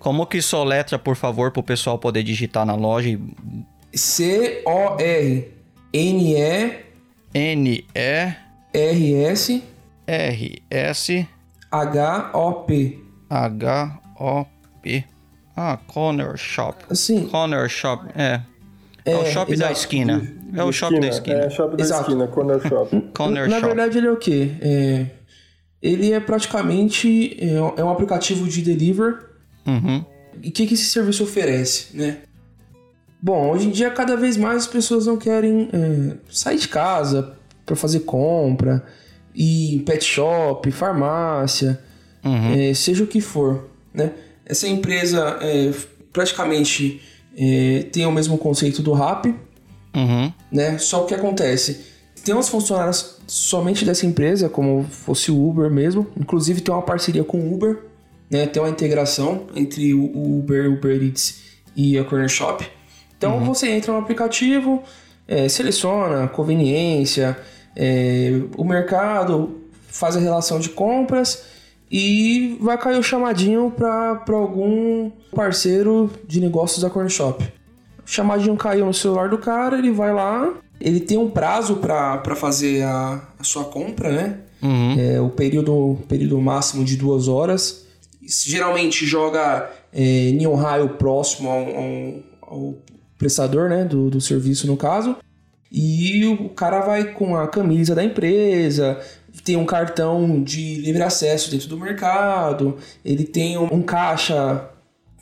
[0.00, 3.16] Como que soletra, por favor, para o pessoal poder digitar na loja?
[3.94, 5.48] C-O-R-N-E...
[7.38, 7.84] N-E...
[8.72, 9.62] R-S...
[10.06, 11.28] R-S...
[11.70, 12.98] H-O-P.
[13.30, 15.04] H-O-P.
[15.56, 16.84] Ah, Corner Shop.
[16.96, 17.28] Sim.
[17.28, 18.40] Corner Shop, é.
[19.04, 19.72] É, é o shop exato.
[19.72, 20.34] da esquina.
[20.52, 21.38] É o shop da esquina.
[21.38, 22.02] É, shop da exato.
[22.02, 23.00] esquina, Corner Shop.
[23.14, 23.66] corner Na shop.
[23.66, 24.50] verdade, ele é o quê?
[24.60, 25.06] É,
[25.80, 29.16] ele é praticamente é, é um aplicativo de delivery.
[29.64, 30.04] Uhum.
[30.42, 32.18] E o que, que esse serviço oferece, né?
[33.20, 37.36] Bom, hoje em dia cada vez mais as pessoas não querem é, sair de casa
[37.66, 38.84] para fazer compra,
[39.34, 41.80] ir em pet shop, farmácia
[42.24, 42.54] uhum.
[42.54, 44.12] é, seja o que for, né?
[44.44, 45.72] Essa empresa é,
[46.12, 47.02] praticamente
[47.36, 49.26] é, tem o mesmo conceito do Rap,
[49.94, 50.32] uhum.
[50.50, 50.78] né?
[50.78, 51.84] Só o que acontece,
[52.24, 57.24] tem uns funcionários somente dessa empresa, como fosse o Uber mesmo, inclusive tem uma parceria
[57.24, 57.78] com o Uber,
[58.30, 58.46] né?
[58.46, 61.40] Tem uma integração entre o Uber, o Uber Eats
[61.76, 62.77] e a Corner Shop.
[63.18, 63.44] Então uhum.
[63.44, 64.82] você entra no aplicativo,
[65.26, 67.36] é, seleciona conveniência,
[67.76, 71.44] é, o mercado, faz a relação de compras
[71.90, 77.44] e vai cair o chamadinho para algum parceiro de negócios da Corner Shop.
[77.44, 82.36] O chamadinho caiu no celular do cara, ele vai lá, ele tem um prazo para
[82.36, 84.38] fazer a, a, sua compra, né?
[84.62, 84.96] Uhum.
[84.98, 87.86] É, o período, período máximo de duas horas.
[88.22, 92.74] Geralmente joga é, em um raio próximo ao, ao, ao
[93.18, 95.16] prestador né, do, do serviço, no caso.
[95.70, 98.98] E o cara vai com a camisa da empresa,
[99.44, 104.70] tem um cartão de livre acesso dentro do mercado, ele tem um, caixa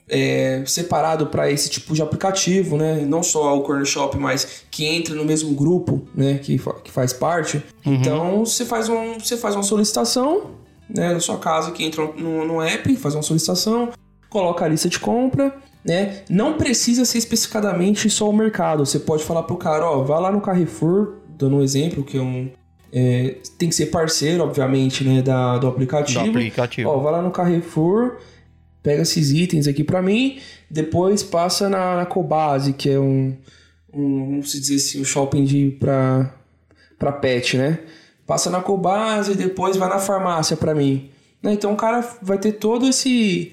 [0.08, 3.04] é, separado para esse tipo de aplicativo, né?
[3.04, 6.38] Não só o Corner Shop, mas que entra no mesmo grupo, né?
[6.38, 7.62] Que, que faz parte.
[7.84, 7.94] Uhum.
[7.94, 10.52] Então você faz, um, você faz uma solicitação,
[10.88, 11.12] né?
[11.12, 13.90] Da sua casa que entra no, no app, faz uma solicitação,
[14.30, 15.54] coloca a lista de compra.
[15.86, 16.22] Né?
[16.28, 18.84] Não precisa ser especificadamente só o mercado.
[18.84, 22.20] Você pode falar pro cara, ó, vai lá no Carrefour, dando um exemplo, que é
[22.20, 22.50] um,
[22.92, 26.24] é, tem que ser parceiro, obviamente, né, da, do aplicativo.
[26.24, 26.88] Do aplicativo.
[26.88, 28.16] Ó, vai lá no Carrefour,
[28.82, 30.38] pega esses itens aqui para mim,
[30.70, 33.36] depois passa na, na Cobase, que é um,
[33.92, 36.32] um, vamos dizer assim, um shopping de para
[36.98, 37.80] para pet, né?
[38.26, 41.10] Passa na Cobase, depois vai na farmácia para mim.
[41.42, 41.52] Né?
[41.52, 43.52] Então o cara vai ter todo esse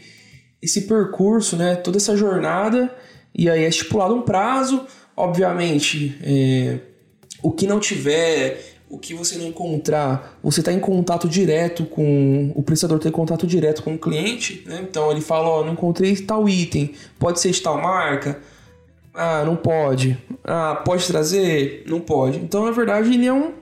[0.64, 1.76] esse percurso, né?
[1.76, 2.94] Toda essa jornada
[3.36, 6.18] e aí é estipulado um prazo, obviamente.
[6.24, 6.80] É,
[7.42, 12.52] o que não tiver o que você não encontrar, você está em contato direto com
[12.54, 14.86] o prestador tem contato direto com o cliente, né?
[14.88, 18.40] Então ele fala, ó, oh, não encontrei tal item, pode ser de tal marca?
[19.12, 20.16] Ah, não pode.
[20.44, 21.84] Ah, pode trazer?
[21.88, 22.38] Não pode.
[22.38, 23.54] Então, na verdade, ele é um,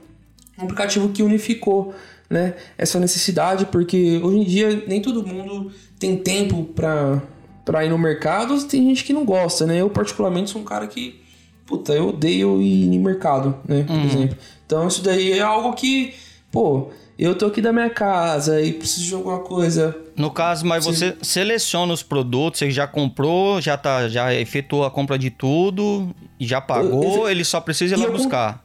[0.58, 1.94] um aplicativo que unificou,
[2.28, 7.22] né, essa necessidade, porque hoje em dia nem todo mundo tem tempo para
[7.64, 9.80] para ir no mercado, tem gente que não gosta, né?
[9.80, 11.22] Eu particularmente sou um cara que
[11.64, 14.04] puta, eu odeio ir no mercado, né, por uhum.
[14.04, 14.36] exemplo.
[14.66, 16.12] Então isso daí é algo que,
[16.50, 19.96] pô, eu tô aqui da minha casa e preciso de alguma coisa.
[20.16, 24.90] No caso, mas você seleciona os produtos, você já comprou, já tá, já efetuou a
[24.90, 28.64] compra de tudo, já pagou, eu, ele só precisa ir lá buscar.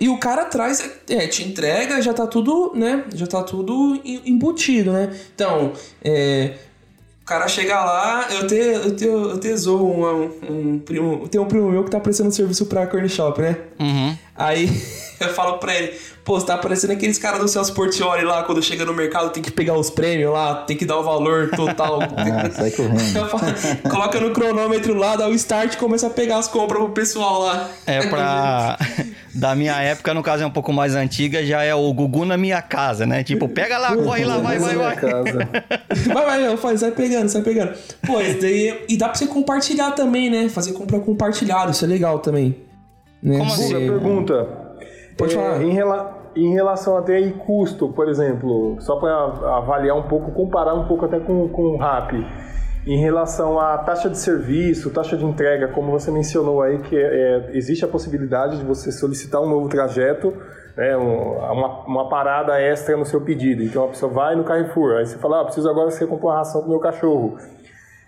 [0.00, 3.04] E o cara traz, é, te entrega, já tá tudo, né?
[3.14, 5.16] Já tá tudo embutido, né?
[5.34, 6.54] Então, é,
[7.28, 11.28] cara chega lá, eu te, eu te, eu te zoo um, um, primo.
[11.28, 13.58] Tem um primo meu que tá prestando serviço pra Corn Shop, né?
[13.78, 14.16] Uhum.
[14.34, 14.66] Aí
[15.20, 15.94] eu falo pra ele,
[16.28, 19.42] pô, você tá parecendo aqueles caras do Celso Portioli lá, quando chega no mercado tem
[19.42, 22.00] que pegar os prêmios lá, tem que dar o valor total.
[22.14, 23.88] ah, sai correndo.
[23.90, 27.40] Coloca no cronômetro lá, dá o start e começa a pegar as compras pro pessoal
[27.40, 27.70] lá.
[27.86, 28.78] É pra.
[29.34, 32.36] da minha época, no caso é um pouco mais antiga, já é o Gugu na
[32.36, 33.24] minha casa, né?
[33.24, 34.96] Tipo, pega lá, corre lá, vai, vai, vai.
[34.96, 37.72] vai, vai, não, faz, sai pegando, sai pegando.
[38.06, 38.84] Pô, isso daí.
[38.86, 40.50] E dá pra você compartilhar também, né?
[40.50, 42.54] Fazer compra compartilhada, isso é legal também.
[43.22, 43.38] Né?
[43.38, 43.72] Como assim?
[43.72, 44.46] pergunta.
[45.16, 45.62] Pode é, falar.
[45.62, 46.17] Em, rela...
[46.34, 51.04] em relação até aí custo, por exemplo, só para avaliar um pouco, comparar um pouco
[51.04, 52.12] até com, com o RAP
[52.88, 57.50] em relação à taxa de serviço, taxa de entrega, como você mencionou aí, que é,
[57.52, 60.32] existe a possibilidade de você solicitar um novo trajeto,
[60.74, 63.62] né, uma, uma, parada extra no seu pedido.
[63.62, 66.36] Então a pessoa vai no Carrefour, aí você fala, ah, preciso agora você comprar uma
[66.38, 67.36] ração para o meu cachorro.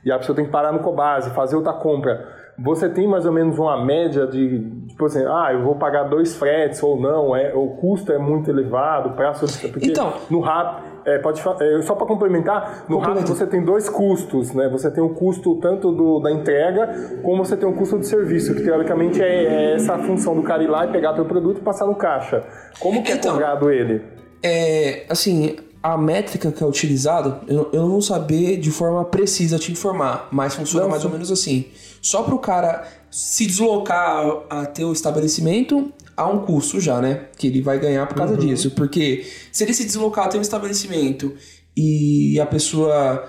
[0.02, 2.39] E a pessoa tem que parar no Cobase, fazer outra compra.
[2.62, 6.36] Você tem mais ou menos uma média de, tipo assim, ah, eu vou pagar dois
[6.36, 9.70] fretes ou não, é, o custo é muito elevado para solicitar.
[9.70, 13.88] Porque então, no RAP, É, pode é, só para complementar, no Rappi você tem dois
[13.88, 14.68] custos, né?
[14.68, 18.54] Você tem o custo tanto do, da entrega, como você tem o custo do serviço,
[18.54, 21.62] que teoricamente é, é essa função do cara ir lá e pegar teu produto e
[21.62, 22.44] passar no caixa.
[22.78, 24.02] Como que é então, cobrado ele?
[24.42, 29.58] É, assim, a métrica que é utilizada, eu, eu não vou saber de forma precisa
[29.58, 31.08] te informar, mas funciona não, mais sim.
[31.08, 31.64] ou menos assim.
[32.00, 37.26] Só para o cara se deslocar até o estabelecimento, há um custo já, né?
[37.36, 38.40] Que ele vai ganhar por causa uhum.
[38.40, 38.70] disso.
[38.72, 41.34] Porque se ele se deslocar até um estabelecimento
[41.76, 43.28] e a pessoa.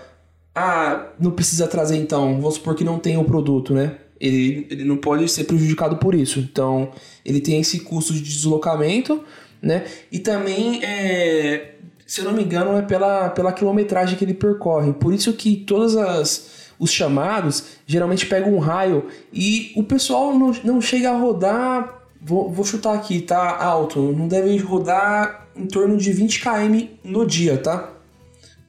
[0.53, 3.95] Ah, não precisa trazer então, vamos supor que não tem o produto, né?
[4.19, 6.39] Ele, ele não pode ser prejudicado por isso.
[6.39, 6.91] Então,
[7.25, 9.23] ele tem esse custo de deslocamento,
[9.62, 9.86] né?
[10.12, 14.91] E também, é, se eu não me engano, é pela, pela quilometragem que ele percorre.
[14.91, 20.51] Por isso que todas as os chamados geralmente pegam um raio e o pessoal não,
[20.63, 23.99] não chega a rodar Vou, vou chutar aqui, tá alto.
[23.99, 27.91] Não deve rodar em torno de 20 km no dia, tá?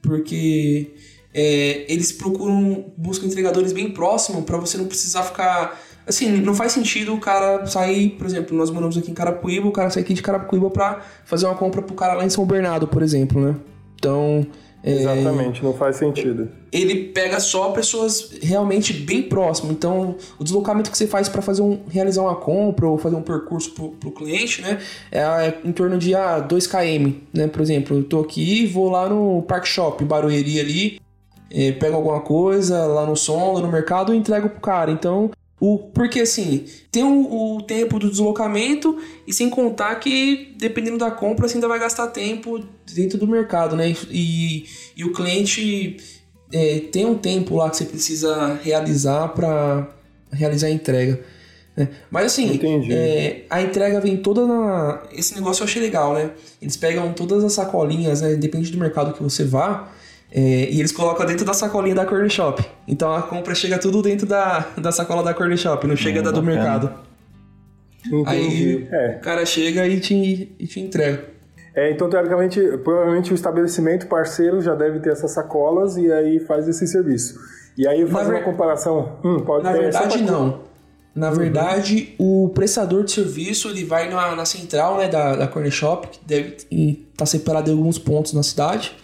[0.01, 0.91] Porque
[1.31, 5.79] é, eles procuram, buscam entregadores bem próximos para você não precisar ficar.
[6.05, 9.71] Assim, não faz sentido o cara sair, por exemplo, nós moramos aqui em Carapuíba, o
[9.71, 12.87] cara sair aqui de Carapuíba para fazer uma compra pro cara lá em São Bernardo,
[12.87, 13.55] por exemplo, né?
[13.95, 14.45] Então,
[14.83, 16.49] Exatamente, é, não faz sentido.
[16.71, 19.71] Ele pega só pessoas realmente bem próximas.
[19.71, 23.21] Então, o deslocamento que você faz para fazer um, realizar uma compra ou fazer um
[23.21, 27.47] percurso para o cliente, né, é, é, em torno de ah, 2 km, né?
[27.47, 31.01] Por exemplo, eu tô aqui, vou lá no Park Shop, Barueri ali,
[31.49, 34.91] é, pego alguma coisa lá no som, no mercado e entrego pro cara.
[34.91, 35.31] Então,
[35.65, 41.09] o, porque assim, tem o, o, tempo do deslocamento e sem contar que, dependendo da
[41.09, 42.61] compra, você ainda vai gastar tempo
[42.93, 43.95] dentro do mercado, né?
[44.11, 44.65] E,
[44.97, 45.95] e o cliente
[46.51, 49.87] é, tem um tempo lá que você precisa realizar para
[50.33, 51.23] realizar a entrega.
[51.77, 51.87] Né?
[52.11, 52.59] Mas assim,
[52.91, 55.01] é, a entrega vem toda na.
[55.13, 56.31] Esse negócio eu achei legal, né?
[56.61, 58.35] Eles pegam todas as sacolinhas, né?
[58.35, 59.89] Depende do mercado que você vá
[60.35, 62.65] é, e eles colocam dentro da sacolinha da Corner Shop.
[62.87, 66.23] Então a compra chega tudo dentro da, da sacola da Corner Shop, não chega hum,
[66.23, 66.91] da do mercado.
[68.03, 68.23] Entendi.
[68.25, 69.17] Aí é.
[69.17, 71.31] o cara chega e te, e te entrega.
[71.75, 76.67] É, então, teoricamente, provavelmente o estabelecimento parceiro já deve ter essas sacolas e aí faz
[76.67, 77.39] esse serviço.
[77.77, 78.35] E aí faz ver...
[78.35, 79.19] uma comparação.
[79.23, 80.61] Hum, pode Na ter verdade, não.
[81.15, 81.35] Na uhum.
[81.35, 86.07] verdade, o prestador de serviço ele vai na, na central né, da, da Corner Shop,
[86.07, 88.95] que deve estar tá separado em alguns pontos na cidade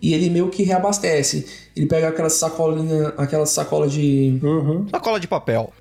[0.00, 1.46] e ele meio que reabastece.
[1.76, 4.38] Ele pega aquela sacolinha, aquela sacola de.
[4.42, 4.86] Uhum.
[4.88, 5.72] Sacola de papel.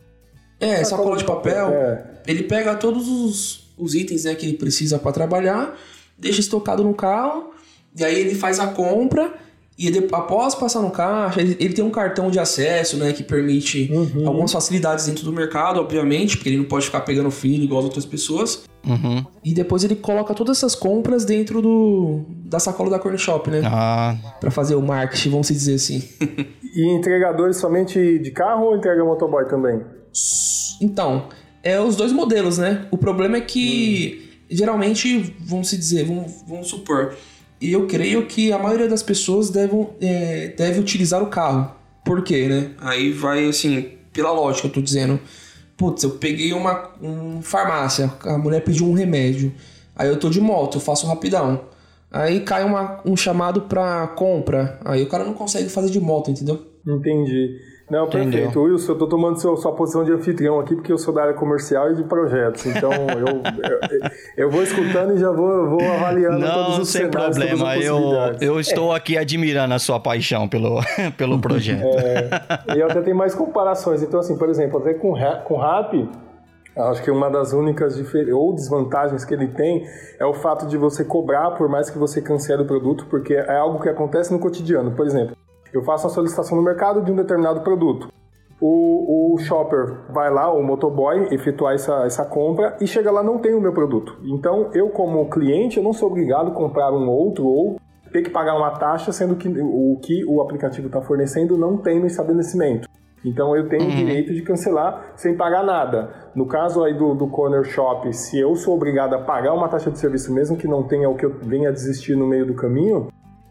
[0.59, 1.65] É, sacola, sacola de papel.
[1.65, 2.05] papel é.
[2.25, 5.77] Ele pega todos os, os itens né, que ele precisa para trabalhar,
[6.17, 7.51] deixa estocado no carro,
[7.95, 9.33] e aí ele faz a compra
[9.77, 13.21] e ele, após passar no caixa, ele, ele, tem um cartão de acesso, né, que
[13.21, 14.27] permite uhum.
[14.27, 17.85] algumas facilidades dentro do mercado, obviamente, porque ele não pode ficar pegando filho igual as
[17.85, 18.63] outras pessoas.
[18.83, 19.23] Uhum.
[19.43, 23.61] E depois ele coloca todas essas compras dentro do da sacola da Corner Shop, né?
[23.65, 24.15] Ah.
[24.39, 26.01] Pra fazer o marketing, vamos dizer assim.
[26.75, 29.81] e entregadores somente de carro ou entrega motoboy também?
[30.81, 31.27] Então,
[31.61, 32.87] é os dois modelos, né?
[32.89, 34.45] O problema é que, hum.
[34.49, 37.13] geralmente, vamos se dizer, vamos, vamos supor
[37.59, 41.71] e eu creio que a maioria das pessoas devem, é, deve utilizar o carro.
[42.05, 42.71] Por quê, né?
[42.79, 45.19] Aí vai assim, pela lógica, eu tô dizendo.
[45.75, 49.53] Putz, eu peguei uma um farmácia, a mulher pediu um remédio.
[49.95, 51.61] Aí eu tô de moto, eu faço rapidão.
[52.11, 54.79] Aí cai uma, um chamado pra compra.
[54.85, 56.65] Aí o cara não consegue fazer de moto, entendeu?
[56.87, 57.59] Entendi.
[57.89, 58.31] Não, Entendeu?
[58.31, 58.61] perfeito.
[58.61, 61.33] Wilson, eu tô tomando seu, sua posição de anfitrião aqui porque eu sou da área
[61.33, 62.65] comercial e de projetos.
[62.65, 67.09] Então eu, eu, eu, vou escutando e já vou, vou avaliando Não, todos os sem
[67.09, 67.77] problema.
[67.77, 68.01] Eu,
[68.41, 68.97] eu estou é.
[68.97, 70.81] aqui admirando a sua paixão pelo,
[71.17, 71.85] pelo projeto.
[71.97, 74.03] É, e até tenho mais comparações.
[74.03, 75.13] Então, assim, por exemplo, até com,
[75.45, 76.09] com Rap,
[76.75, 77.99] Acho que uma das únicas
[78.31, 79.83] ou desvantagens que ele tem
[80.19, 83.57] é o fato de você cobrar por mais que você cancele o produto, porque é
[83.57, 84.91] algo que acontece no cotidiano.
[84.91, 85.35] Por exemplo,
[85.73, 88.11] eu faço a solicitação no mercado de um determinado produto.
[88.59, 93.37] O, o shopper vai lá, o motoboy, efetuar essa, essa compra e chega lá não
[93.37, 94.17] tem o meu produto.
[94.23, 97.79] Então, eu como cliente, eu não sou obrigado a comprar um outro ou
[98.11, 101.99] ter que pagar uma taxa, sendo que o que o aplicativo está fornecendo não tem
[101.99, 102.87] no estabelecimento.
[103.23, 103.89] Então eu tenho uhum.
[103.89, 106.29] o direito de cancelar sem pagar nada.
[106.35, 109.91] No caso aí do, do Corner Shop, se eu sou obrigado a pagar uma taxa
[109.91, 112.53] de serviço, mesmo que não tenha o que eu venha a desistir no meio do
[112.53, 113.07] caminho,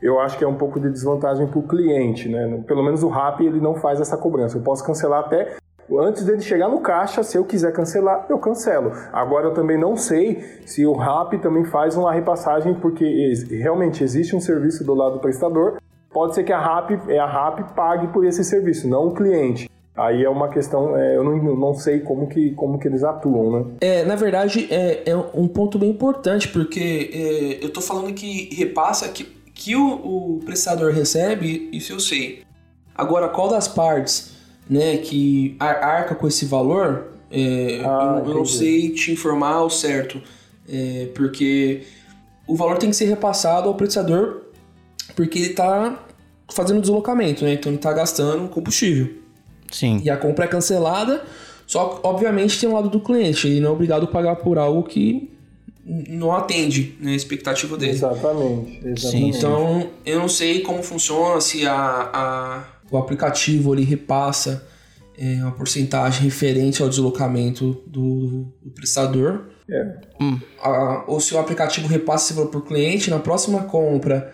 [0.06, 2.62] eu acho que é um pouco de desvantagem para o cliente, né?
[2.66, 4.56] Pelo menos o RAP ele não faz essa cobrança.
[4.56, 5.56] Eu posso cancelar até
[5.98, 8.92] antes dele chegar no caixa, se eu quiser cancelar, eu cancelo.
[9.12, 13.04] Agora eu também não sei se o RAP também faz uma repassagem, porque
[13.50, 15.78] realmente existe um serviço do lado do prestador.
[16.12, 19.68] Pode ser que a RAP, é a RAP pague por esse serviço, não o cliente.
[19.94, 23.50] Aí é uma questão, é, eu não, não sei como que, como que eles atuam,
[23.50, 23.64] né?
[23.80, 28.54] É, na verdade, é, é um ponto bem importante, porque é, eu tô falando que
[28.54, 32.44] repassa que Que o, o prestador recebe, isso eu sei.
[32.94, 34.36] Agora, qual das partes
[34.68, 39.70] né, que arca com esse valor, é, ah, eu, eu, não sei te informar ao
[39.70, 40.22] certo.
[40.68, 41.82] É, porque
[42.46, 44.42] o valor tem que ser repassado ao prestador
[45.14, 46.04] porque ele está
[46.52, 47.54] fazendo deslocamento, né?
[47.54, 49.14] Então ele está gastando combustível.
[49.70, 50.00] Sim.
[50.04, 51.24] E a compra é cancelada,
[51.66, 54.58] só que obviamente tem o lado do cliente, ele não é obrigado a pagar por
[54.58, 55.35] algo que
[55.86, 57.92] não atende né, a expectativa dele.
[57.92, 59.38] Exatamente, exatamente.
[59.38, 64.66] Então eu não sei como funciona, se a, a o aplicativo ele repassa
[65.18, 69.46] é, uma porcentagem referente ao deslocamento do, do prestador.
[69.68, 69.96] É.
[70.20, 70.40] Hum.
[70.60, 74.32] A, ou se o aplicativo repassa esse valor por cliente, na próxima compra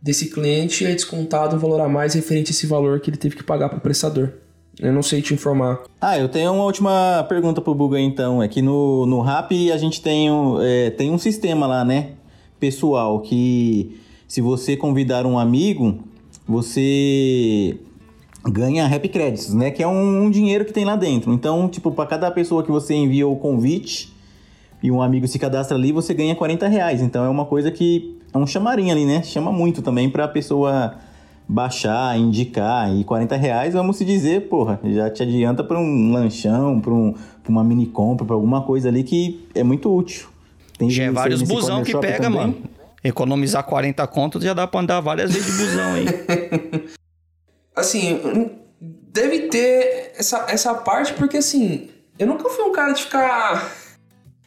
[0.00, 3.36] desse cliente é descontado um valor a mais referente a esse valor que ele teve
[3.36, 4.32] que pagar para o prestador.
[4.80, 5.82] Eu não sei te informar.
[6.00, 8.42] Ah, eu tenho uma última pergunta pro Buga então.
[8.42, 12.10] É que no, no Rap a gente tem um, é, tem um sistema lá, né?
[12.58, 15.98] Pessoal, que se você convidar um amigo,
[16.46, 17.76] você
[18.44, 19.70] ganha Rap Credits, né?
[19.70, 21.32] Que é um, um dinheiro que tem lá dentro.
[21.32, 24.12] Então, tipo, para cada pessoa que você envia o convite
[24.82, 27.02] e um amigo se cadastra ali, você ganha 40 reais.
[27.02, 29.22] Então é uma coisa que é um chamarim ali, né?
[29.22, 30.96] Chama muito também pra pessoa
[31.52, 32.94] baixar, indicar.
[32.94, 37.14] E 40 reais, vamos se dizer, porra, já te adianta para um lanchão, para um,
[37.48, 40.28] uma mini compra, para alguma coisa ali que é muito útil.
[40.78, 42.40] Tem já é vários busão que pega, também.
[42.40, 42.56] mano.
[43.04, 46.06] Economizar 40 contos já dá pra andar várias vezes de busão aí.
[47.76, 48.20] assim,
[48.80, 51.88] deve ter essa, essa parte, porque assim,
[52.18, 53.81] eu nunca fui um cara de ficar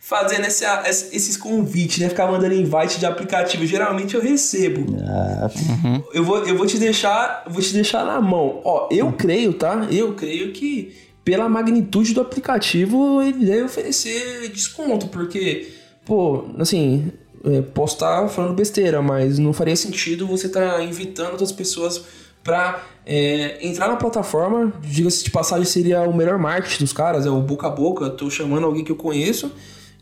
[0.08, 2.10] fazendo essa, esses convites, né?
[2.10, 3.66] Ficar mandando invite de aplicativo.
[3.66, 4.96] Geralmente eu recebo.
[5.02, 5.50] Ah,
[5.84, 6.04] uhum.
[6.14, 7.44] eu, vou, eu vou te deixar.
[7.48, 8.62] Vou te deixar na mão.
[8.64, 9.88] Ó, eu creio, tá?
[9.92, 15.74] Eu creio que pela magnitude do aplicativo ele deve oferecer desconto, porque,
[16.06, 17.12] pô, assim,
[17.44, 22.04] é, posso estar falando besteira, mas não faria sentido você estar tá invitando outras pessoas
[22.44, 27.30] para é, entrar na plataforma, diga-se de passagem, seria o melhor marketing dos caras, é
[27.32, 29.52] o boca a boca, tô chamando alguém que eu conheço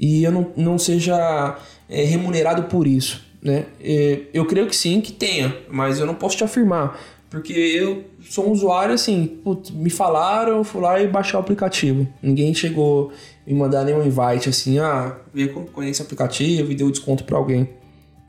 [0.03, 3.67] e eu não, não seja é, remunerado por isso, né?
[3.81, 6.99] É, eu creio que sim, que tenha, mas eu não posso te afirmar,
[7.29, 11.39] porque eu sou um usuário assim, putz, me falaram, eu fui lá e baixei o
[11.39, 12.05] aplicativo.
[12.21, 13.13] Ninguém chegou
[13.47, 17.37] me mandar nenhum invite assim, ah, vê como conhece o aplicativo e deu desconto para
[17.37, 17.69] alguém.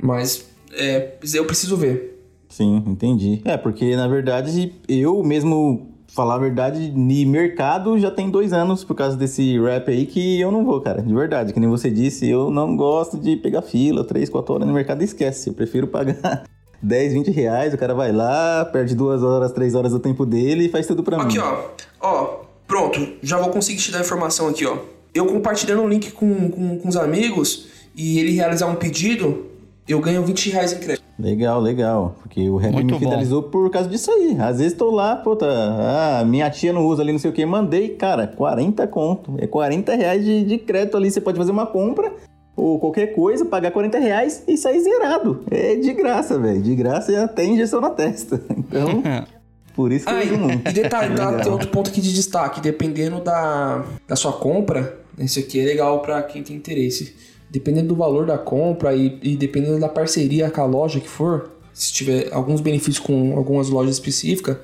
[0.00, 2.20] Mas é, eu preciso ver.
[2.48, 3.42] Sim, entendi.
[3.44, 8.84] É, porque na verdade eu mesmo, falar a verdade, de mercado já tem dois anos
[8.84, 11.02] por causa desse rap aí que eu não vou, cara.
[11.02, 14.66] De verdade, que nem você disse, eu não gosto de pegar fila, três, quatro horas
[14.66, 15.50] no mercado esquece.
[15.50, 16.44] Eu prefiro pagar
[16.80, 20.66] 10, 20 reais, o cara vai lá, perde duas horas, três horas do tempo dele
[20.66, 21.38] e faz tudo pra aqui, mim.
[21.38, 22.08] Aqui, ó.
[22.08, 23.00] Ó, pronto.
[23.20, 24.78] Já vou conseguir te dar informação aqui, ó.
[25.12, 29.46] Eu compartilhando o link com, com, com os amigos e ele realizar um pedido,
[29.88, 31.03] eu ganho 20 reais em crédito.
[31.18, 32.16] Legal, legal.
[32.20, 33.50] Porque o rap me fidelizou bom.
[33.50, 34.36] por causa disso aí.
[34.40, 37.46] Às vezes tô lá, puta, ah, minha tia não usa ali, não sei o que,
[37.46, 39.34] mandei, cara, 40 conto.
[39.38, 41.10] É 40 reais de, de crédito ali.
[41.10, 42.12] Você pode fazer uma compra
[42.56, 45.44] ou qualquer coisa, pagar 40 reais e sair zerado.
[45.50, 46.62] É de graça, velho.
[46.62, 48.40] De graça e até injeção na testa.
[48.56, 49.02] Então.
[49.74, 50.70] Por isso que ah, eu uso muito.
[50.70, 52.60] E detalhe, tá, tem outro ponto aqui de destaque.
[52.60, 57.94] Dependendo da, da sua compra, esse aqui é legal para quem tem interesse dependendo do
[57.94, 62.28] valor da compra e, e dependendo da parceria com a loja que for, se tiver
[62.32, 64.56] alguns benefícios com algumas lojas específicas,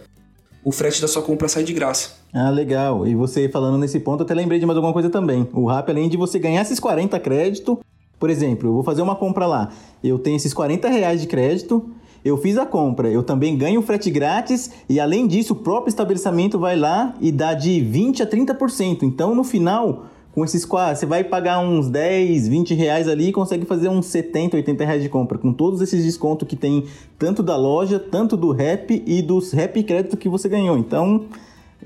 [0.65, 2.11] o frete da sua compra sai de graça.
[2.35, 3.07] Ah, legal.
[3.07, 5.49] E você falando nesse ponto, até lembrei de mais alguma coisa também.
[5.53, 7.77] O Rap, além de você ganhar esses 40 créditos,
[8.19, 9.71] por exemplo, eu vou fazer uma compra lá,
[10.03, 11.91] eu tenho esses 40 reais de crédito,
[12.25, 16.59] eu fiz a compra, eu também ganho frete grátis e além disso, o próprio estabelecimento
[16.59, 19.05] vai lá e dá de 20 a 30%.
[19.05, 20.07] Então, no final,
[20.41, 24.07] com esses quase, você vai pagar uns 10, 20 reais ali e consegue fazer uns
[24.07, 25.37] 70, 80 reais de compra.
[25.37, 26.87] Com todos esses descontos que tem
[27.19, 30.79] tanto da loja, tanto do rap e dos rap crédito que você ganhou.
[30.79, 31.27] Então,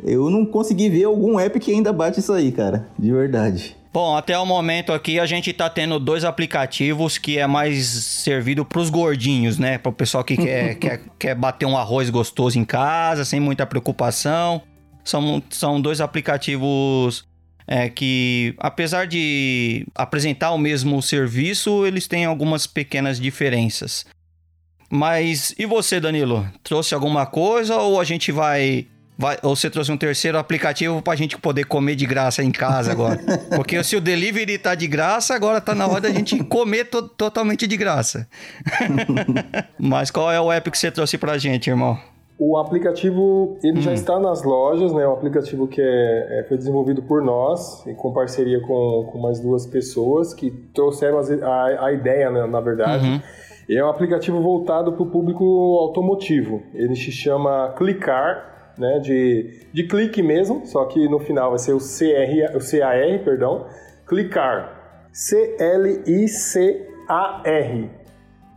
[0.05, 2.87] eu não consegui ver algum app que ainda bate isso aí, cara.
[2.97, 3.77] De verdade.
[3.93, 8.65] Bom, até o momento aqui a gente tá tendo dois aplicativos que é mais servido
[8.65, 9.79] pros gordinhos, né?
[9.79, 13.67] Para o pessoal que quer, quer, quer bater um arroz gostoso em casa, sem muita
[13.67, 14.63] preocupação.
[15.03, 17.27] São, são dois aplicativos
[17.67, 24.05] é que, apesar de apresentar o mesmo serviço, eles têm algumas pequenas diferenças.
[24.91, 26.47] Mas e você, Danilo?
[26.63, 28.87] Trouxe alguma coisa ou a gente vai.
[29.19, 32.53] vai ou você trouxe um terceiro aplicativo para a gente poder comer de graça em
[32.53, 33.19] casa agora?
[33.57, 37.03] Porque se o delivery tá de graça, agora tá na hora da gente comer to
[37.09, 38.29] totalmente de graça.
[39.79, 41.99] Mas qual é o app que você trouxe pra gente, irmão?
[42.37, 43.83] O aplicativo ele hum.
[43.83, 45.05] já está nas lojas, né?
[45.05, 49.19] É um aplicativo que é, é, foi desenvolvido por nós e com parceria com, com
[49.19, 53.07] mais duas pessoas que trouxeram a, a ideia, né, na verdade.
[53.07, 53.21] Uhum.
[53.71, 55.45] É um aplicativo voltado para o público
[55.79, 56.63] automotivo.
[56.75, 61.73] Ele se chama Clicar, né, de, de clique mesmo, só que no final vai ser
[61.73, 63.67] o, CR, o CAR, perdão,
[64.07, 65.09] Clicar.
[65.13, 66.11] C-L-I-C-A-R.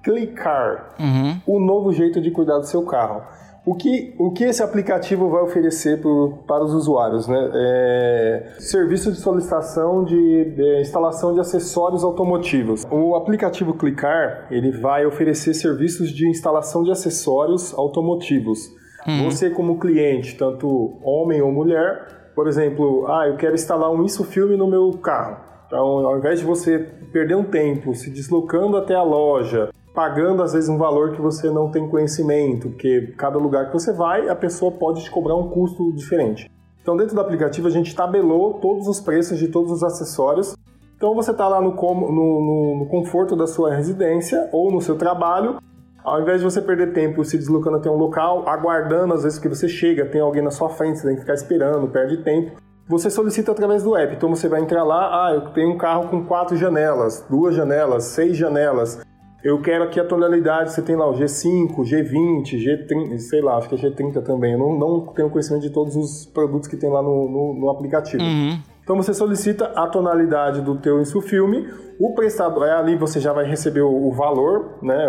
[0.03, 0.95] Clicar.
[0.99, 1.39] Uhum.
[1.45, 3.21] O novo jeito de cuidar do seu carro.
[3.67, 7.27] O que, o que esse aplicativo vai oferecer pro, para os usuários?
[7.27, 7.51] Né?
[7.53, 12.87] É, serviço de solicitação de, de, instalação de acessórios automotivos.
[12.89, 18.71] O aplicativo Clicar ele vai oferecer serviços de instalação de acessórios automotivos.
[19.05, 19.25] Uhum.
[19.25, 24.23] Você como cliente, tanto homem ou mulher, por exemplo, ah, eu quero instalar um isso
[24.23, 25.43] filme no meu carro.
[25.67, 26.79] Então, ao invés de você
[27.11, 31.49] perder um tempo se deslocando até a loja, pagando às vezes um valor que você
[31.49, 35.49] não tem conhecimento, porque cada lugar que você vai, a pessoa pode te cobrar um
[35.49, 36.51] custo diferente.
[36.79, 40.55] Então, dentro do aplicativo, a gente tabelou todos os preços de todos os acessórios.
[40.95, 44.95] Então, você está lá no, no, no, no conforto da sua residência ou no seu
[44.95, 45.57] trabalho,
[46.03, 49.49] ao invés de você perder tempo se deslocando até um local, aguardando às vezes que
[49.49, 52.51] você chega, tem alguém na sua frente, você tem que ficar esperando, perde tempo.
[52.87, 54.15] Você solicita através do app.
[54.15, 58.03] Então você vai entrar lá, ah, eu tenho um carro com quatro janelas, duas janelas,
[58.03, 59.01] seis janelas.
[59.43, 63.69] Eu quero aqui a tonalidade, você tem lá o G5, G20, G30, sei lá, acho
[63.69, 64.53] que é G30 também.
[64.53, 67.69] Eu não, não tenho conhecimento de todos os produtos que tem lá no, no, no
[67.69, 68.23] aplicativo.
[68.23, 68.59] Uhum.
[68.83, 71.67] Então você solicita a tonalidade do teu insufilme,
[71.99, 75.05] o prestador, é ali você já vai receber o, o valor, né?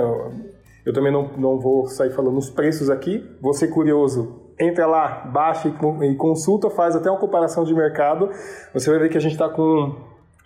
[0.84, 3.24] Eu também não, não vou sair falando os preços aqui.
[3.40, 5.68] Você curioso, entra lá, baixa
[6.02, 8.30] e, consulta, faz até uma comparação de mercado.
[8.74, 9.94] Você vai ver que a gente está com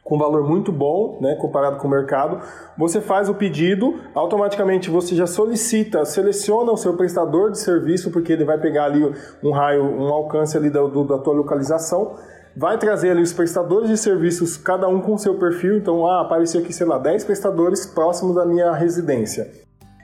[0.05, 2.41] com valor muito bom, né, comparado com o mercado.
[2.77, 8.33] Você faz o pedido, automaticamente você já solicita, seleciona o seu prestador de serviço, porque
[8.33, 12.17] ele vai pegar ali um raio, um alcance ali da, do, da tua localização,
[12.57, 15.77] vai trazer ali os prestadores de serviços, cada um com seu perfil.
[15.77, 19.51] Então, ah, apareceu aqui, sei lá, 10 prestadores próximos da minha residência.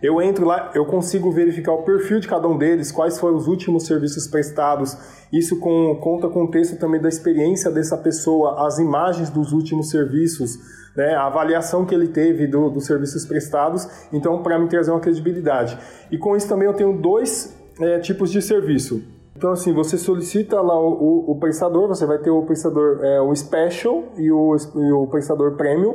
[0.02, 3.48] Eu entro lá, eu consigo verificar o perfil de cada um deles, quais foram os
[3.48, 4.96] últimos serviços prestados.
[5.32, 9.90] Isso com, conta com o texto também da experiência dessa pessoa, as imagens dos últimos
[9.90, 10.56] serviços,
[10.96, 13.88] né, a avaliação que ele teve do, dos serviços prestados.
[14.12, 15.76] Então, para me trazer uma credibilidade.
[16.10, 19.02] E com isso também eu tenho dois é, tipos de serviço.
[19.36, 23.20] Então, assim, você solicita lá o, o, o prestador, você vai ter o prestador, é,
[23.20, 25.94] o Special e o, e o prestador Premium.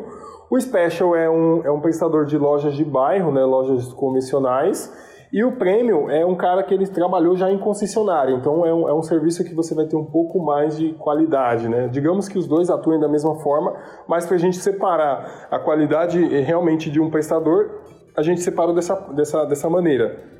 [0.50, 4.92] O Special é um, é um prestador de lojas de bairro, né, lojas convencionais,
[5.34, 8.88] e o Premium é um cara que ele trabalhou já em concessionária, então é um,
[8.88, 11.88] é um serviço que você vai ter um pouco mais de qualidade, né?
[11.88, 13.74] Digamos que os dois atuem da mesma forma,
[14.08, 17.82] mas para a gente separar a qualidade realmente de um prestador,
[18.16, 20.33] a gente separou dessa, dessa, dessa maneira.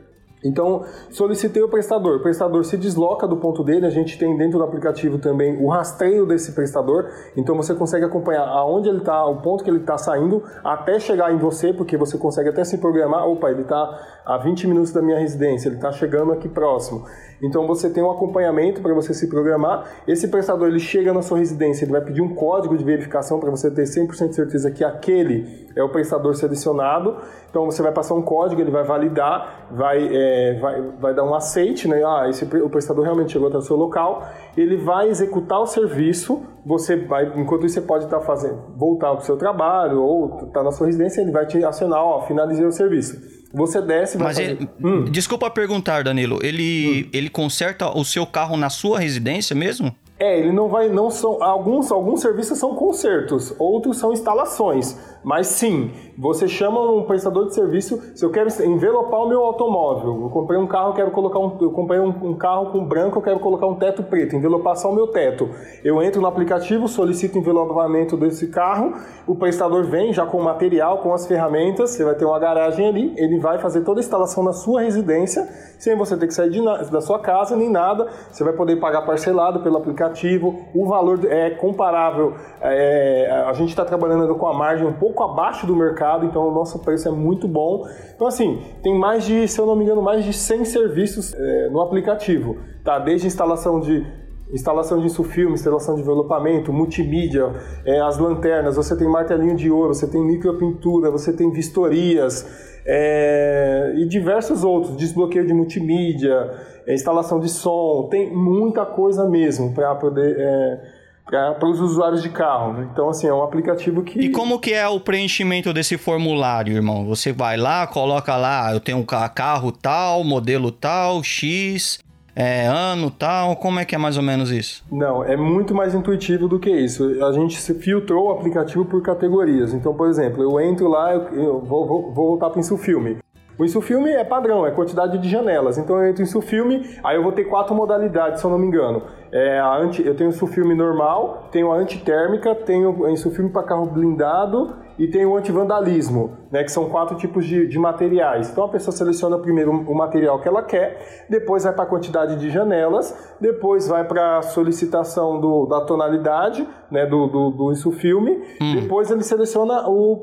[0.44, 2.18] Então, solicitei o prestador.
[2.18, 3.86] O prestador se desloca do ponto dele.
[3.86, 7.10] A gente tem dentro do aplicativo também o rastreio desse prestador.
[7.38, 11.34] Então, você consegue acompanhar aonde ele está, o ponto que ele está saindo, até chegar
[11.34, 13.28] em você, porque você consegue até se programar.
[13.28, 17.06] Opa, ele está a 20 minutos da minha residência, ele está chegando aqui próximo.
[17.42, 19.86] Então você tem um acompanhamento para você se programar.
[20.08, 23.52] Esse prestador ele chega na sua residência, ele vai pedir um código de verificação para
[23.52, 27.18] você ter 100% de certeza que aquele é o prestador selecionado.
[27.50, 31.36] Então você vai passar um código, ele vai validar, vai, é, vai, vai dar um
[31.36, 32.02] aceite, né?
[32.06, 34.26] Ah, esse, o prestador realmente chegou até o seu local.
[34.56, 36.44] Ele vai executar o serviço.
[36.66, 40.28] Você vai, enquanto isso, você pode estar tá fazendo, voltar para o seu trabalho ou
[40.36, 43.33] estar tá na sua residência, ele vai te acionar, ó, finalizei o serviço.
[43.54, 44.52] Você desce, vai Mas fazer...
[44.52, 45.06] ele, hum.
[45.06, 47.10] desculpa perguntar, Danilo, ele, hum.
[47.14, 49.96] ele conserta o seu carro na sua residência mesmo?
[50.18, 54.98] É, ele não vai, não são alguns alguns serviços são consertos, outros são instalações.
[55.24, 60.24] Mas sim, você chama um prestador de serviço, se eu quero envelopar o meu automóvel,
[60.24, 63.22] eu comprei um carro, quero colocar um, eu comprei um, um, carro com branco, eu
[63.22, 65.50] quero colocar um teto preto, envelopar só o meu teto.
[65.84, 68.94] Eu entro no aplicativo, solicito envelopamento desse carro,
[69.26, 72.88] o prestador vem já com o material, com as ferramentas, você vai ter uma garagem
[72.88, 75.48] ali, ele vai fazer toda a instalação na sua residência,
[75.80, 76.54] sem você ter que sair
[76.92, 81.52] da sua casa nem nada, você vai poder pagar parcelado pelo aplicativo, o valor é
[81.52, 86.26] comparável, é, a gente está trabalhando com a margem um pouco pouco abaixo do mercado,
[86.26, 87.88] então o nosso preço é muito bom.
[88.16, 91.70] Então, assim, tem mais de, se eu não me engano, mais de 100 serviços é,
[91.70, 92.98] no aplicativo, tá?
[93.00, 97.52] Desde instalação de instalação de insufilme, instalação de envelopamento, multimídia,
[97.86, 102.46] é, as lanternas, você tem martelinho de ouro, você tem micropintura, você tem vistorias
[102.86, 106.52] é, e diversos outros, desbloqueio de multimídia,
[106.86, 110.80] é, instalação de som, tem muita coisa mesmo para poder é,
[111.26, 112.74] para os usuários de carro.
[112.74, 112.88] Né?
[112.92, 114.20] Então, assim, é um aplicativo que.
[114.20, 117.06] E como que é o preenchimento desse formulário, irmão?
[117.06, 122.00] Você vai lá, coloca lá, eu tenho um carro tal, modelo tal, X.
[122.36, 123.56] é, ano tal?
[123.56, 124.84] Como é que é mais ou menos isso?
[124.92, 127.24] Não, é muito mais intuitivo do que isso.
[127.24, 129.74] A gente filtrou o aplicativo por categorias.
[129.74, 133.18] Então, por exemplo, eu entro lá, eu, eu vou, vou, vou voltar para o filme.
[133.58, 135.78] O Insufilme é padrão, é quantidade de janelas.
[135.78, 138.66] Então eu entro em Insufilme, aí eu vou ter quatro modalidades, se eu não me
[138.66, 139.04] engano.
[139.32, 143.64] É a anti, eu tenho o Insufilme normal, tenho a antitérmica, tenho o Insufilme para
[143.64, 148.52] carro blindado e tem o antivandalismo, né, que são quatro tipos de, de, materiais.
[148.52, 152.36] Então a pessoa seleciona primeiro o material que ela quer, depois vai para a quantidade
[152.36, 157.92] de janelas, depois vai para a solicitação do, da tonalidade, né, do, do, do isso
[157.92, 158.76] filme, hum.
[158.76, 160.22] depois ele seleciona o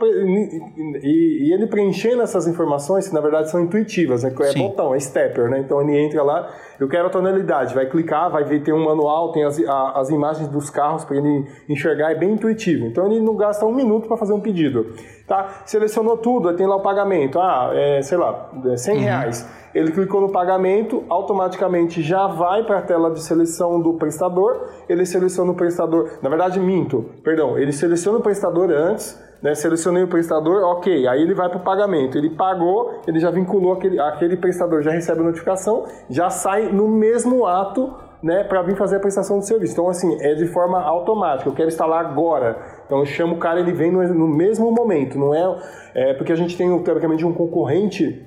[1.02, 5.00] e, e, ele preenchendo essas informações que na verdade são intuitivas, né, é botão, é
[5.00, 6.48] stepper, né, então ele entra lá
[6.80, 10.08] eu quero a tonalidade, vai clicar, vai ver, tem um manual, tem as, a, as
[10.08, 12.86] imagens dos carros para ele enxergar, é bem intuitivo.
[12.86, 14.94] Então ele não gasta um minuto para fazer um pedido.
[15.30, 15.62] Tá?
[15.64, 19.00] Selecionou tudo, tem lá o pagamento, ah, é, sei lá, é 100 uhum.
[19.00, 19.48] reais.
[19.72, 25.06] Ele clicou no pagamento, automaticamente já vai para a tela de seleção do prestador, ele
[25.06, 30.08] seleciona o prestador, na verdade minto, perdão, ele seleciona o prestador antes, né, selecionei o
[30.08, 32.18] prestador, ok, aí ele vai para o pagamento.
[32.18, 36.88] Ele pagou, ele já vinculou aquele, aquele prestador, já recebe a notificação, já sai no
[36.88, 39.72] mesmo ato né, para vir fazer a prestação do serviço.
[39.72, 41.48] Então, assim, é de forma automática.
[41.48, 42.58] Eu quero instalar agora.
[42.86, 45.18] Então, eu chamo o cara, ele vem no, no mesmo momento.
[45.18, 45.62] Não é,
[45.94, 48.26] é porque a gente tem, teoricamente, um concorrente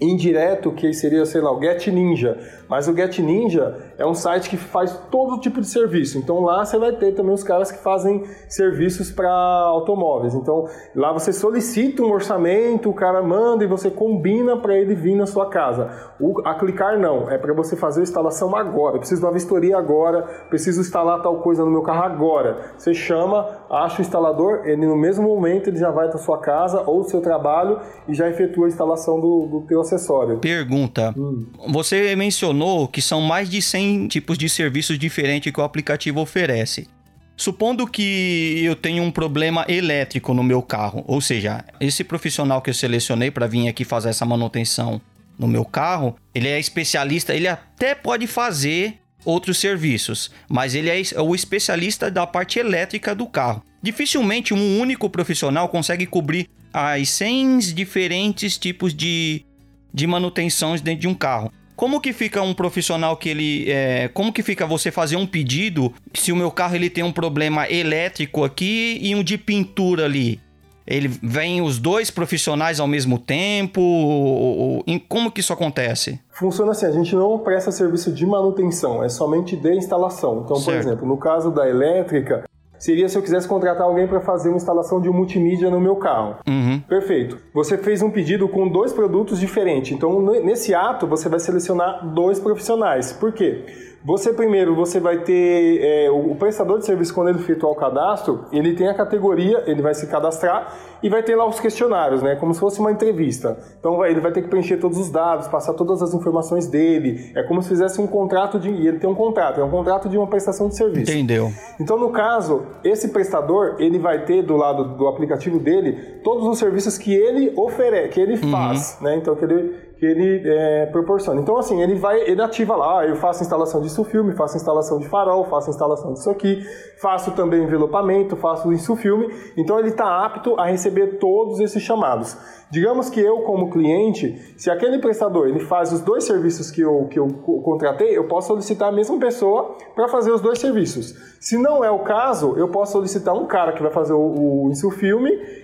[0.00, 2.38] indireto que seria, sei lá, o Get Ninja.
[2.70, 6.16] Mas o Get Ninja é um site que faz todo tipo de serviço.
[6.16, 10.36] Então lá você vai ter também os caras que fazem serviços para automóveis.
[10.36, 15.16] Então lá você solicita um orçamento, o cara manda e você combina para ele vir
[15.16, 15.90] na sua casa.
[16.20, 18.94] O, a clicar não, é para você fazer a instalação agora.
[18.94, 22.72] Eu preciso de uma vistoria agora, preciso instalar tal coisa no meu carro agora.
[22.78, 26.84] Você chama, acha o instalador, ele no mesmo momento ele já vai para sua casa
[26.86, 30.38] ou seu trabalho e já efetua a instalação do, do teu acessório.
[30.38, 31.46] Pergunta: hum.
[31.72, 36.88] Você mencionou que são mais de 100 tipos de serviços diferentes que o aplicativo oferece.
[37.36, 42.68] Supondo que eu tenho um problema elétrico no meu carro, ou seja, esse profissional que
[42.68, 45.00] eu selecionei para vir aqui fazer essa manutenção
[45.38, 51.20] no meu carro, ele é especialista, ele até pode fazer outros serviços, mas ele é
[51.20, 53.62] o especialista da parte elétrica do carro.
[53.82, 59.46] Dificilmente um único profissional consegue cobrir as 100 diferentes tipos de
[59.92, 61.52] de manutenções dentro de um carro.
[61.80, 63.70] Como que fica um profissional que ele.
[63.70, 67.10] É, como que fica você fazer um pedido se o meu carro ele tem um
[67.10, 70.38] problema elétrico aqui e um de pintura ali?
[70.86, 74.84] Ele vem os dois profissionais ao mesmo tempo?
[75.08, 76.20] Como que isso acontece?
[76.30, 80.42] Funciona assim, a gente não presta serviço de manutenção, é somente de instalação.
[80.44, 80.66] Então, certo.
[80.66, 82.44] por exemplo, no caso da elétrica,
[82.80, 86.36] seria se eu quisesse contratar alguém para fazer uma instalação de multimídia no meu carro.
[86.48, 86.80] Uhum.
[86.88, 87.38] Perfeito.
[87.54, 89.92] Você fez um pedido com dois produtos diferentes.
[89.92, 93.12] Então, nesse ato, você vai selecionar dois profissionais.
[93.12, 93.64] Por quê?
[94.02, 98.46] Você primeiro, você vai ter é, o prestador de serviço quando ele efetuar o cadastro,
[98.50, 102.34] ele tem a categoria, ele vai se cadastrar e vai ter lá os questionários, né?
[102.36, 103.58] Como se fosse uma entrevista.
[103.78, 107.30] Então vai, ele vai ter que preencher todos os dados, passar todas as informações dele.
[107.34, 108.70] É como se fizesse um contrato de.
[108.70, 111.12] E ele tem um contrato, é um contrato de uma prestação de serviço.
[111.12, 111.52] Entendeu?
[111.78, 116.58] Então, no caso, esse prestador, ele vai ter do lado do aplicativo dele todos os
[116.58, 118.50] serviços que ele oferece, que ele uhum.
[118.50, 119.16] faz, né?
[119.16, 121.42] Então que ele que ele é, proporciona.
[121.42, 125.06] Então, assim, ele vai, ele ativa lá, eu faço instalação disso filme, faço instalação de
[125.06, 126.64] farol, faço instalação disso aqui,
[126.98, 129.28] faço também envelopamento, faço isso filme.
[129.58, 132.34] Então, ele está apto a receber todos esses chamados.
[132.70, 137.06] Digamos que eu, como cliente, se aquele prestador ele faz os dois serviços que eu,
[137.10, 137.26] que eu
[137.62, 141.14] contratei, eu posso solicitar a mesma pessoa para fazer os dois serviços.
[141.40, 144.70] Se não é o caso, eu posso solicitar um cara que vai fazer o, o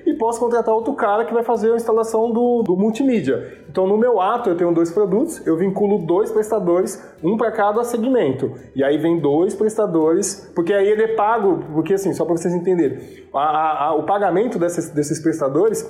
[0.05, 3.65] e posso contratar outro cara que vai fazer a instalação do, do multimídia.
[3.69, 7.83] Então, no meu ato, eu tenho dois produtos, eu vinculo dois prestadores, um para cada
[7.85, 8.53] segmento.
[8.75, 12.55] E aí vem dois prestadores, porque aí ele é pago, porque assim, só para vocês
[12.55, 12.99] entenderem,
[13.35, 15.89] a, a, o pagamento desses, desses prestadores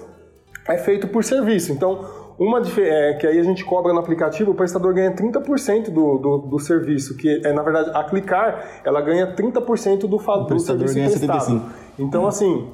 [0.69, 1.73] é feito por serviço.
[1.73, 2.05] Então,
[2.39, 6.39] uma é, que aí a gente cobra no aplicativo, o prestador ganha 30% do, do,
[6.39, 11.41] do, serviço, que é, na verdade, a clicar, ela ganha 30% do, do serviço prestado.
[11.41, 11.71] 75.
[11.99, 12.69] Então, assim,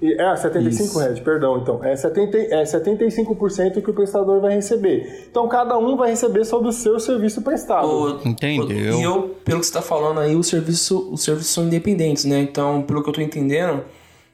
[0.00, 1.82] é, 75, Red, perdão, então.
[1.82, 5.26] É, 70, é 75% que o prestador vai receber.
[5.28, 7.88] Então, cada um vai receber sobre o seu serviço prestado.
[7.88, 8.98] O, Entendeu.
[8.98, 12.40] e eu, pelo que você está falando aí, o serviço, os serviços são independentes, né?
[12.40, 13.82] Então, pelo que eu estou entendendo,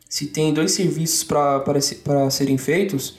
[0.06, 3.16] se tem dois serviços para serem feitos,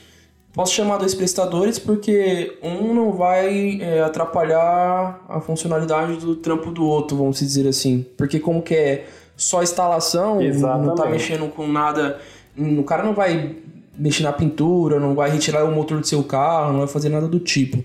[0.54, 6.86] posso chamar dois prestadores porque um não vai é, atrapalhar a funcionalidade do trampo do
[6.86, 8.06] outro, vamos dizer assim.
[8.16, 9.06] Porque como que é
[9.36, 10.88] só instalação, Exatamente.
[10.88, 12.20] não tá mexendo com nada,
[12.58, 13.56] o cara não vai
[13.98, 17.28] mexer na pintura, não vai retirar o motor do seu carro, não vai fazer nada
[17.28, 17.84] do tipo.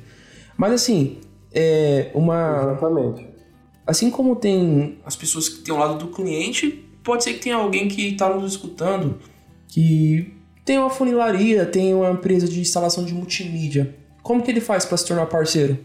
[0.57, 1.19] Mas assim,
[1.53, 2.73] é uma.
[2.73, 3.29] Exatamente.
[3.87, 7.57] Assim como tem as pessoas que têm o lado do cliente, pode ser que tenha
[7.57, 9.19] alguém que está nos escutando
[9.69, 10.35] que
[10.65, 13.97] tem uma funilaria, tem uma empresa de instalação de multimídia.
[14.23, 15.79] Como que ele faz para se tornar parceiro?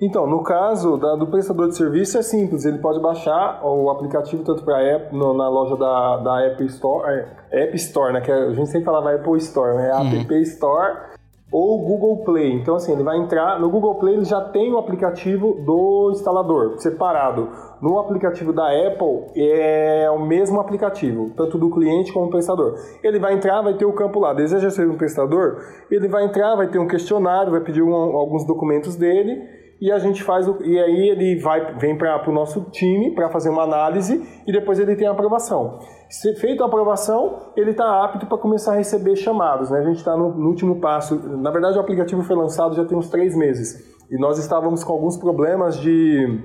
[0.00, 4.42] Então, no caso da, do prestador de serviço é simples, ele pode baixar o aplicativo
[4.44, 8.20] tanto para na loja da, da App Store, é, App Store, né?
[8.20, 9.94] Que a gente sempre falava Apple Store, né?
[9.94, 10.20] Uhum.
[10.20, 11.16] App Store
[11.50, 12.52] ou Google Play.
[12.52, 16.78] Então, assim, ele vai entrar no Google Play, ele já tem o aplicativo do instalador
[16.78, 17.48] separado.
[17.80, 22.74] No aplicativo da Apple é o mesmo aplicativo, tanto do cliente como do prestador.
[23.02, 26.54] Ele vai entrar, vai ter o campo lá, deseja ser um prestador, ele vai entrar,
[26.54, 30.56] vai ter um questionário, vai pedir um, alguns documentos dele e a gente faz o,
[30.62, 34.78] e aí ele vai vem para o nosso time para fazer uma análise e depois
[34.78, 35.78] ele tem a aprovação.
[36.08, 39.70] Se feita a aprovação, ele está apto para começar a receber chamados.
[39.70, 39.80] Né?
[39.80, 41.16] A gente está no, no, último passo.
[41.16, 44.92] Na verdade, o aplicativo foi lançado já tem uns três meses e nós estávamos com
[44.92, 46.40] alguns problemas de,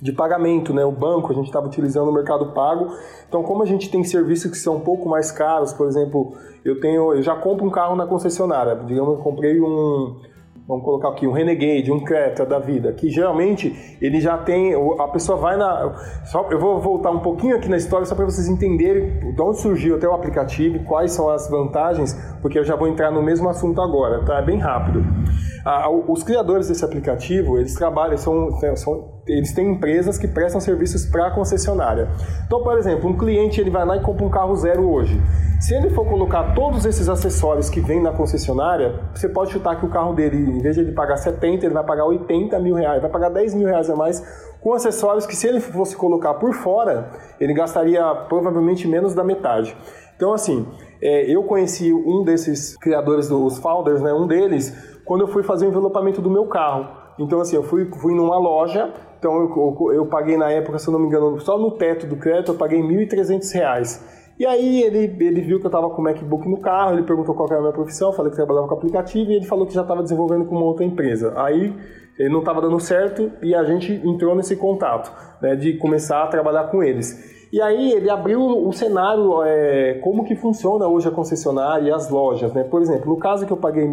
[0.00, 0.72] de pagamento.
[0.72, 0.84] Né?
[0.84, 2.88] O banco, a gente estava utilizando o mercado pago.
[3.28, 6.32] Então, como a gente tem serviços que são um pouco mais caros, por exemplo,
[6.64, 8.76] eu tenho, eu já compro um carro na concessionária.
[8.76, 10.31] Digamos, eu comprei um
[10.72, 15.08] vamos colocar aqui, um Renegade, um Creta da vida, que geralmente ele já tem, a
[15.08, 15.92] pessoa vai na...
[16.24, 19.60] Só, eu vou voltar um pouquinho aqui na história só para vocês entenderem de onde
[19.60, 23.50] surgiu até o aplicativo, quais são as vantagens, porque eu já vou entrar no mesmo
[23.50, 24.38] assunto agora, tá?
[24.38, 25.04] É bem rápido.
[25.64, 31.04] Ah, os criadores desse aplicativo, eles trabalham, são, são eles têm empresas que prestam serviços
[31.04, 32.08] para a concessionária.
[32.46, 35.20] Então, por exemplo, um cliente ele vai lá e compra um carro zero hoje.
[35.62, 39.86] Se ele for colocar todos esses acessórios que vem na concessionária, você pode chutar que
[39.86, 43.00] o carro dele, em vez de ele pagar 70, ele vai pagar 80 mil reais,
[43.00, 44.20] vai pagar 10 mil reais a mais
[44.60, 49.76] com acessórios que se ele fosse colocar por fora, ele gastaria provavelmente menos da metade.
[50.16, 50.66] Então, assim,
[51.00, 55.66] é, eu conheci um desses criadores, dos founders, né, um deles, quando eu fui fazer
[55.66, 56.88] o envelopamento do meu carro.
[57.20, 60.88] Então, assim, eu fui, fui numa loja, então eu, eu, eu paguei na época, se
[60.88, 64.21] eu não me engano, só no teto do crédito eu paguei R$ 1.300.
[64.38, 67.34] E aí ele, ele viu que eu estava com o MacBook no carro, ele perguntou
[67.34, 69.82] qual era a minha profissão, falei que trabalhava com aplicativo e ele falou que já
[69.82, 71.32] estava desenvolvendo com uma outra empresa.
[71.36, 71.74] Aí
[72.18, 76.26] ele não estava dando certo e a gente entrou nesse contato, né, de começar a
[76.26, 77.32] trabalhar com eles.
[77.52, 82.08] E aí ele abriu o cenário, é, como que funciona hoje a concessionária e as
[82.08, 82.64] lojas, né?
[82.64, 83.90] Por exemplo, no caso que eu paguei R$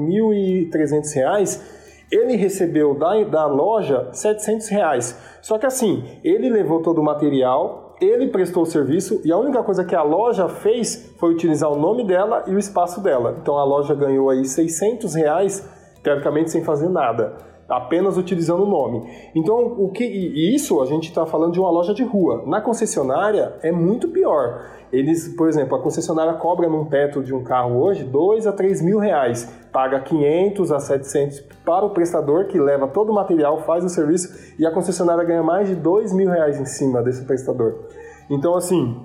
[0.71, 1.61] 1.300,
[2.09, 5.19] ele recebeu da, da loja 700 reais.
[5.41, 9.61] Só que assim, ele levou todo o material, ele prestou o serviço e a única
[9.63, 13.37] coisa que a loja fez foi utilizar o nome dela e o espaço dela.
[13.41, 15.67] Então a loja ganhou aí 600 reais,
[16.01, 19.07] teoricamente sem fazer nada, apenas utilizando o nome.
[19.35, 22.43] Então o que e isso a gente está falando de uma loja de rua.
[22.45, 24.65] Na concessionária é muito pior.
[24.91, 28.81] Eles, por exemplo, a concessionária cobra num teto de um carro hoje 2 a 3
[28.81, 33.83] mil reais, paga 500 a 700 para o prestador que leva todo o material, faz
[33.83, 37.75] o serviço e a concessionária ganha mais de 2 mil reais em cima desse prestador.
[38.31, 38.99] Então, assim,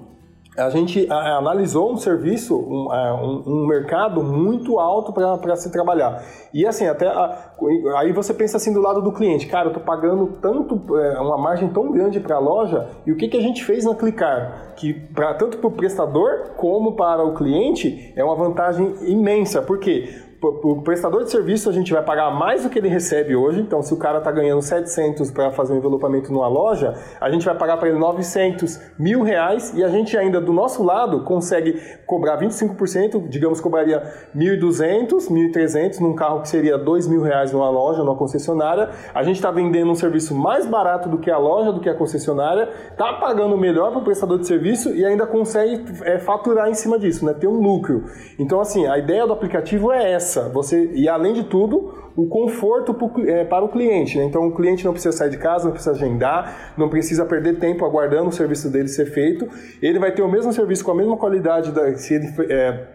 [0.57, 6.23] a gente analisou um serviço, um, um, um mercado muito alto para se trabalhar.
[6.53, 7.53] E assim, até a,
[7.97, 11.37] aí você pensa assim do lado do cliente, cara, eu tô pagando tanto, é, uma
[11.37, 14.75] margem tão grande para a loja, e o que, que a gente fez na Clicar?
[14.77, 19.63] Que pra, tanto para o prestador como para o cliente é uma vantagem imensa.
[19.63, 20.24] Por quê?
[20.49, 23.61] O prestador de serviço a gente vai pagar mais do que ele recebe hoje.
[23.61, 27.45] Então, se o cara está ganhando 700 para fazer um envelopamento numa loja, a gente
[27.45, 31.81] vai pagar para ele 900 mil reais e a gente ainda do nosso lado consegue
[32.07, 34.03] cobrar 25%, digamos, cobraria
[34.37, 38.91] 1.200, 1.300 num carro que seria 2 mil reais numa loja, numa concessionária.
[39.15, 41.95] A gente está vendendo um serviço mais barato do que a loja, do que a
[41.95, 46.75] concessionária, está pagando melhor para o prestador de serviço e ainda consegue é, faturar em
[46.75, 47.33] cima disso, né?
[47.35, 48.05] ter um lucro.
[48.39, 52.97] Então, assim, a ideia do aplicativo é essa você e além de tudo, o conforto
[53.27, 54.17] é, para o cliente.
[54.19, 54.25] Né?
[54.25, 57.85] Então, o cliente não precisa sair de casa, não precisa agendar, não precisa perder tempo
[57.85, 59.49] aguardando o serviço dele ser feito.
[59.83, 62.87] Ele vai ter o mesmo serviço com a mesma qualidade da, se ele é,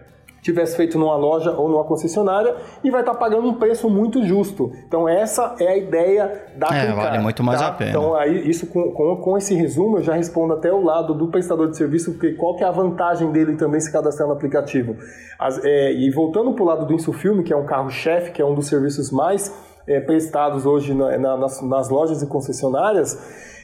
[0.42, 4.72] tivesse feito numa loja ou numa concessionária e vai estar pagando um preço muito justo.
[4.88, 7.68] Então essa é a ideia da É, Clicar, vale muito mais tá?
[7.68, 7.90] a pena.
[7.92, 11.28] Então aí isso com, com, com, esse resumo eu já respondo até o lado do
[11.28, 14.96] prestador de serviço, porque qual que é a vantagem dele também se cadastrar no aplicativo.
[15.38, 18.46] As, é, e voltando para o lado do Insufilme, que é um carro-chefe, que é
[18.46, 19.54] um dos serviços mais
[19.90, 23.18] é, prestados hoje na, na, nas, nas lojas e concessionárias,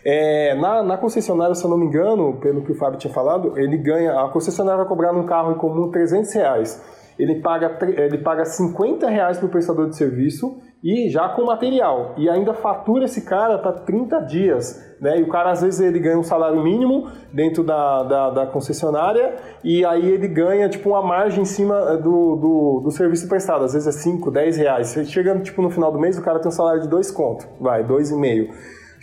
[0.04, 3.58] é, na, na, concessionária, se eu não me engano, pelo que o Fábio tinha falado,
[3.58, 6.82] ele ganha, a concessionária vai cobrar num carro em comum 300 reais.
[7.18, 12.14] Ele paga, ele paga 50 reais para o prestador de serviço e já com material.
[12.18, 14.96] E ainda fatura esse cara para 30 dias.
[15.02, 15.20] Né?
[15.20, 19.36] E o cara, às vezes, ele ganha um salário mínimo dentro da, da, da, concessionária
[19.64, 23.66] e aí ele ganha, tipo, uma margem em cima eh, do, do, do serviço prestado.
[23.66, 24.88] Às vezes é 5, 10 reais.
[24.88, 27.48] Você chega, tipo, no final do mês, o cara tem um salário de 2 conto.
[27.60, 28.50] Vai, 2,5.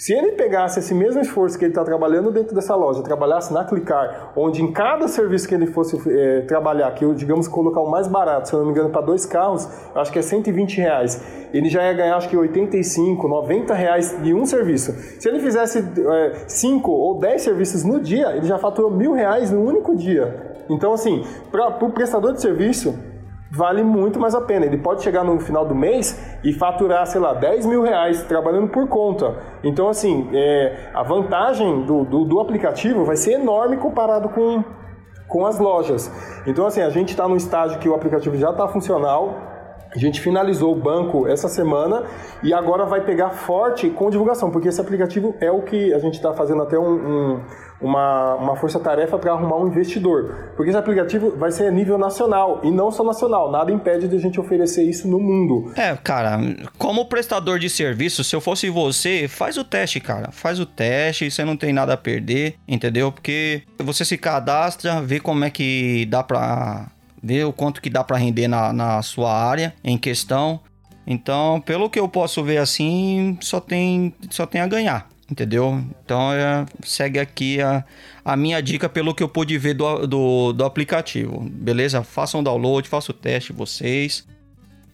[0.02, 3.64] Se ele pegasse esse mesmo esforço que ele está trabalhando dentro dessa loja, trabalhasse na
[3.64, 7.88] Clicar, onde em cada serviço que ele fosse é, trabalhar, que eu, digamos, colocar o
[7.88, 11.22] mais barato, se eu não me engano, para dois carros, acho que é 120 reais,
[11.54, 14.92] ele já ia ganhar, acho que 85, 90 reais de um serviço.
[15.20, 15.84] Se ele fizesse
[16.48, 20.56] 5 é, ou 10 serviços no dia, ele já faturou mil reais no único dia.
[20.68, 22.92] Então, assim, para o prestador de serviço,
[23.54, 24.64] vale muito mais a pena.
[24.64, 28.68] Ele pode chegar no final do mês e faturar, sei lá, 10 mil reais trabalhando
[28.68, 29.36] por conta.
[29.62, 34.64] Então, assim, é, a vantagem do, do, do, aplicativo vai ser enorme comparado com,
[35.28, 36.10] com as lojas.
[36.46, 39.51] Então, assim, a gente está no estágio que o aplicativo já está funcional,
[39.94, 42.04] a gente finalizou o banco essa semana
[42.42, 46.14] e agora vai pegar forte com divulgação, porque esse aplicativo é o que a gente
[46.14, 47.40] está fazendo até um, um,
[47.80, 50.52] uma, uma força-tarefa para arrumar um investidor.
[50.56, 53.50] Porque esse aplicativo vai ser a nível nacional e não só nacional.
[53.50, 55.72] Nada impede de a gente oferecer isso no mundo.
[55.76, 56.38] É, cara,
[56.78, 60.30] como prestador de serviço, se eu fosse você, faz o teste, cara.
[60.32, 63.12] Faz o teste, você não tem nada a perder, entendeu?
[63.12, 66.86] Porque você se cadastra, vê como é que dá para
[67.22, 70.60] ver o quanto que dá para render na, na sua área em questão.
[71.06, 75.82] Então, pelo que eu posso ver assim, só tem, só tem a ganhar, entendeu?
[76.04, 77.84] Então, é, segue aqui a,
[78.24, 82.02] a minha dica pelo que eu pude ver do, do, do aplicativo, beleza?
[82.02, 84.26] Façam um download, façam o teste vocês.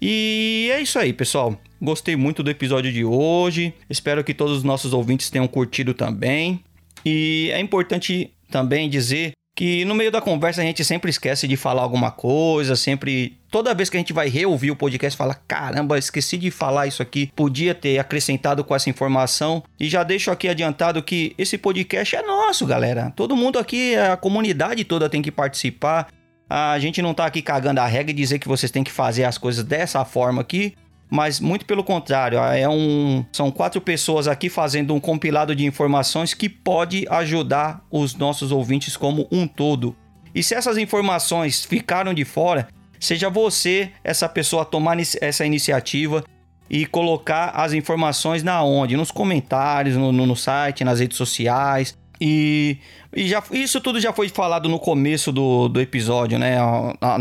[0.00, 1.56] E é isso aí, pessoal.
[1.80, 3.74] Gostei muito do episódio de hoje.
[3.90, 6.62] Espero que todos os nossos ouvintes tenham curtido também.
[7.04, 11.56] E é importante também dizer que no meio da conversa a gente sempre esquece de
[11.56, 13.36] falar alguma coisa, sempre.
[13.50, 17.02] Toda vez que a gente vai reouvir o podcast, fala: caramba, esqueci de falar isso
[17.02, 19.64] aqui, podia ter acrescentado com essa informação.
[19.80, 23.12] E já deixo aqui adiantado que esse podcast é nosso, galera.
[23.16, 26.06] Todo mundo aqui, a comunidade toda tem que participar.
[26.48, 29.24] A gente não tá aqui cagando a regra e dizer que vocês têm que fazer
[29.24, 30.76] as coisas dessa forma aqui
[31.10, 36.34] mas muito pelo contrário, é um, são quatro pessoas aqui fazendo um compilado de informações
[36.34, 39.96] que pode ajudar os nossos ouvintes como um todo.
[40.34, 42.68] E se essas informações ficaram de fora,
[43.00, 46.22] seja você essa pessoa a tomar essa iniciativa
[46.70, 48.96] e colocar as informações na onde?
[48.96, 51.97] Nos comentários, no, no, site, nas redes sociais.
[52.20, 52.78] E,
[53.14, 56.56] e já, isso tudo já foi falado no começo do, do episódio, né?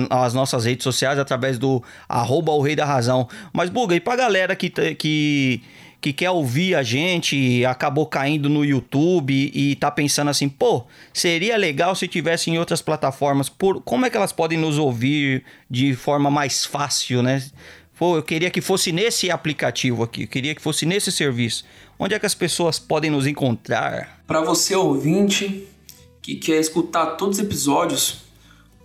[0.10, 3.28] As nossas redes sociais através do arroba o rei da razão.
[3.54, 5.62] Mas, Buga, e pra galera que, que,
[6.02, 11.58] que quer ouvir a gente, acabou caindo no YouTube e tá pensando assim, pô, seria
[11.58, 13.50] legal se tivesse em outras plataformas.
[13.50, 17.44] Por, como é que elas podem nos ouvir de forma mais fácil, né?
[17.98, 21.66] Pô, eu queria que fosse nesse aplicativo aqui, eu queria que fosse nesse serviço.
[21.98, 24.22] Onde é que as pessoas podem nos encontrar?
[24.28, 25.68] Para você ouvinte
[26.22, 28.20] que quer escutar todos os episódios,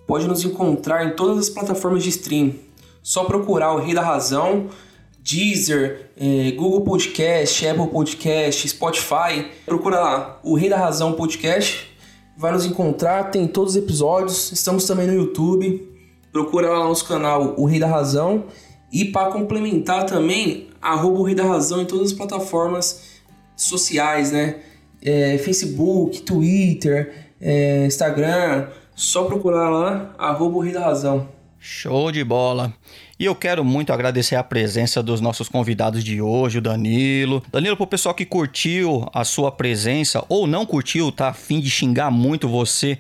[0.07, 2.55] pode nos encontrar em todas as plataformas de stream.
[3.03, 4.71] Só procurar o Rei da Razão,
[5.19, 9.51] Deezer, eh, Google Podcast, Apple Podcast, Spotify.
[9.67, 11.93] Procura lá, o Rei da Razão Podcast.
[12.35, 14.53] Vai nos encontrar, tem todos os episódios.
[14.53, 15.87] Estamos também no YouTube.
[16.33, 18.45] Procura lá no nosso canal, o Rei da Razão.
[18.93, 23.21] E para complementar também, arroba o Rei da Razão em todas as plataformas
[23.57, 24.57] sociais, né?
[25.01, 31.29] É, Facebook, Twitter, é, Instagram, só procurar lá, arroba o Rei da Razão.
[31.59, 32.73] Show de bola.
[33.19, 37.41] E eu quero muito agradecer a presença dos nossos convidados de hoje, o Danilo.
[37.53, 41.71] Danilo, pro pessoal que curtiu a sua presença ou não curtiu, tá a fim de
[41.71, 42.99] xingar muito você,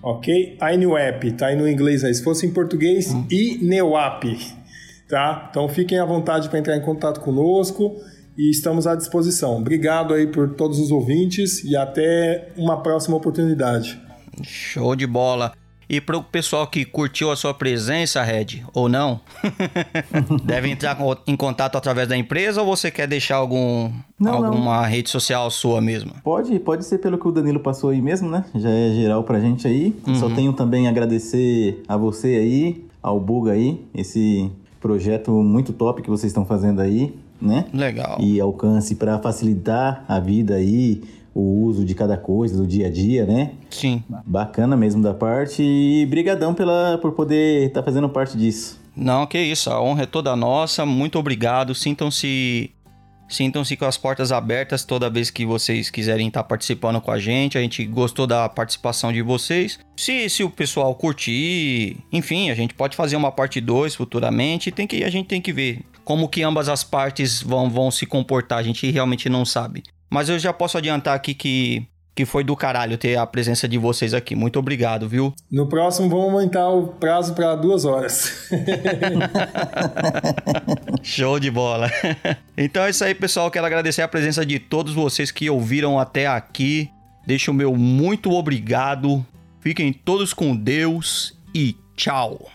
[0.02, 0.58] Ok?
[0.74, 2.12] INUAP, tá aí no inglês aí.
[2.12, 3.24] Se fosse em português, hum.
[3.30, 4.36] INEWAP.
[5.08, 5.48] Tá?
[5.50, 7.96] Então fiquem à vontade para entrar em contato conosco
[8.36, 9.56] e estamos à disposição.
[9.56, 14.00] Obrigado aí por todos os ouvintes e até uma próxima oportunidade.
[14.42, 15.52] Show de bola.
[15.92, 19.20] E para o pessoal que curtiu a sua presença, Red, ou não,
[20.42, 24.88] deve entrar em contato através da empresa ou você quer deixar algum, não, alguma não.
[24.88, 26.14] rede social sua mesmo?
[26.24, 28.42] Pode, pode ser pelo que o Danilo passou aí mesmo, né?
[28.54, 29.94] Já é geral pra gente aí.
[30.06, 30.14] Uhum.
[30.14, 36.00] Só tenho também a agradecer a você aí ao Buga aí, esse projeto muito top
[36.00, 37.66] que vocês estão fazendo aí, né?
[37.74, 38.16] Legal.
[38.18, 41.02] E alcance para facilitar a vida aí,
[41.34, 43.52] o uso de cada coisa do dia a dia, né?
[43.70, 44.02] Sim.
[44.26, 48.80] Bacana mesmo da parte e brigadão pela por poder estar tá fazendo parte disso.
[48.94, 50.84] Não, que isso, a honra é toda nossa.
[50.84, 51.74] Muito obrigado.
[51.74, 52.70] Sintam-se
[53.32, 57.56] Sintam-se com as portas abertas toda vez que vocês quiserem estar participando com a gente.
[57.56, 59.78] A gente gostou da participação de vocês.
[59.96, 64.70] Se, se o pessoal curtir, enfim, a gente pode fazer uma parte 2 futuramente.
[64.70, 68.04] Tem que, a gente tem que ver como que ambas as partes vão, vão se
[68.04, 68.58] comportar.
[68.58, 69.82] A gente realmente não sabe.
[70.12, 73.78] Mas eu já posso adiantar aqui que que foi do caralho ter a presença de
[73.78, 74.34] vocês aqui.
[74.34, 75.32] Muito obrigado, viu?
[75.50, 78.50] No próximo vamos aumentar o prazo para duas horas.
[81.02, 81.90] Show de bola.
[82.54, 83.50] Então é isso aí, pessoal.
[83.50, 86.90] Quero agradecer a presença de todos vocês que ouviram até aqui.
[87.26, 89.24] Deixo o meu muito obrigado.
[89.60, 92.46] Fiquem todos com Deus e tchau.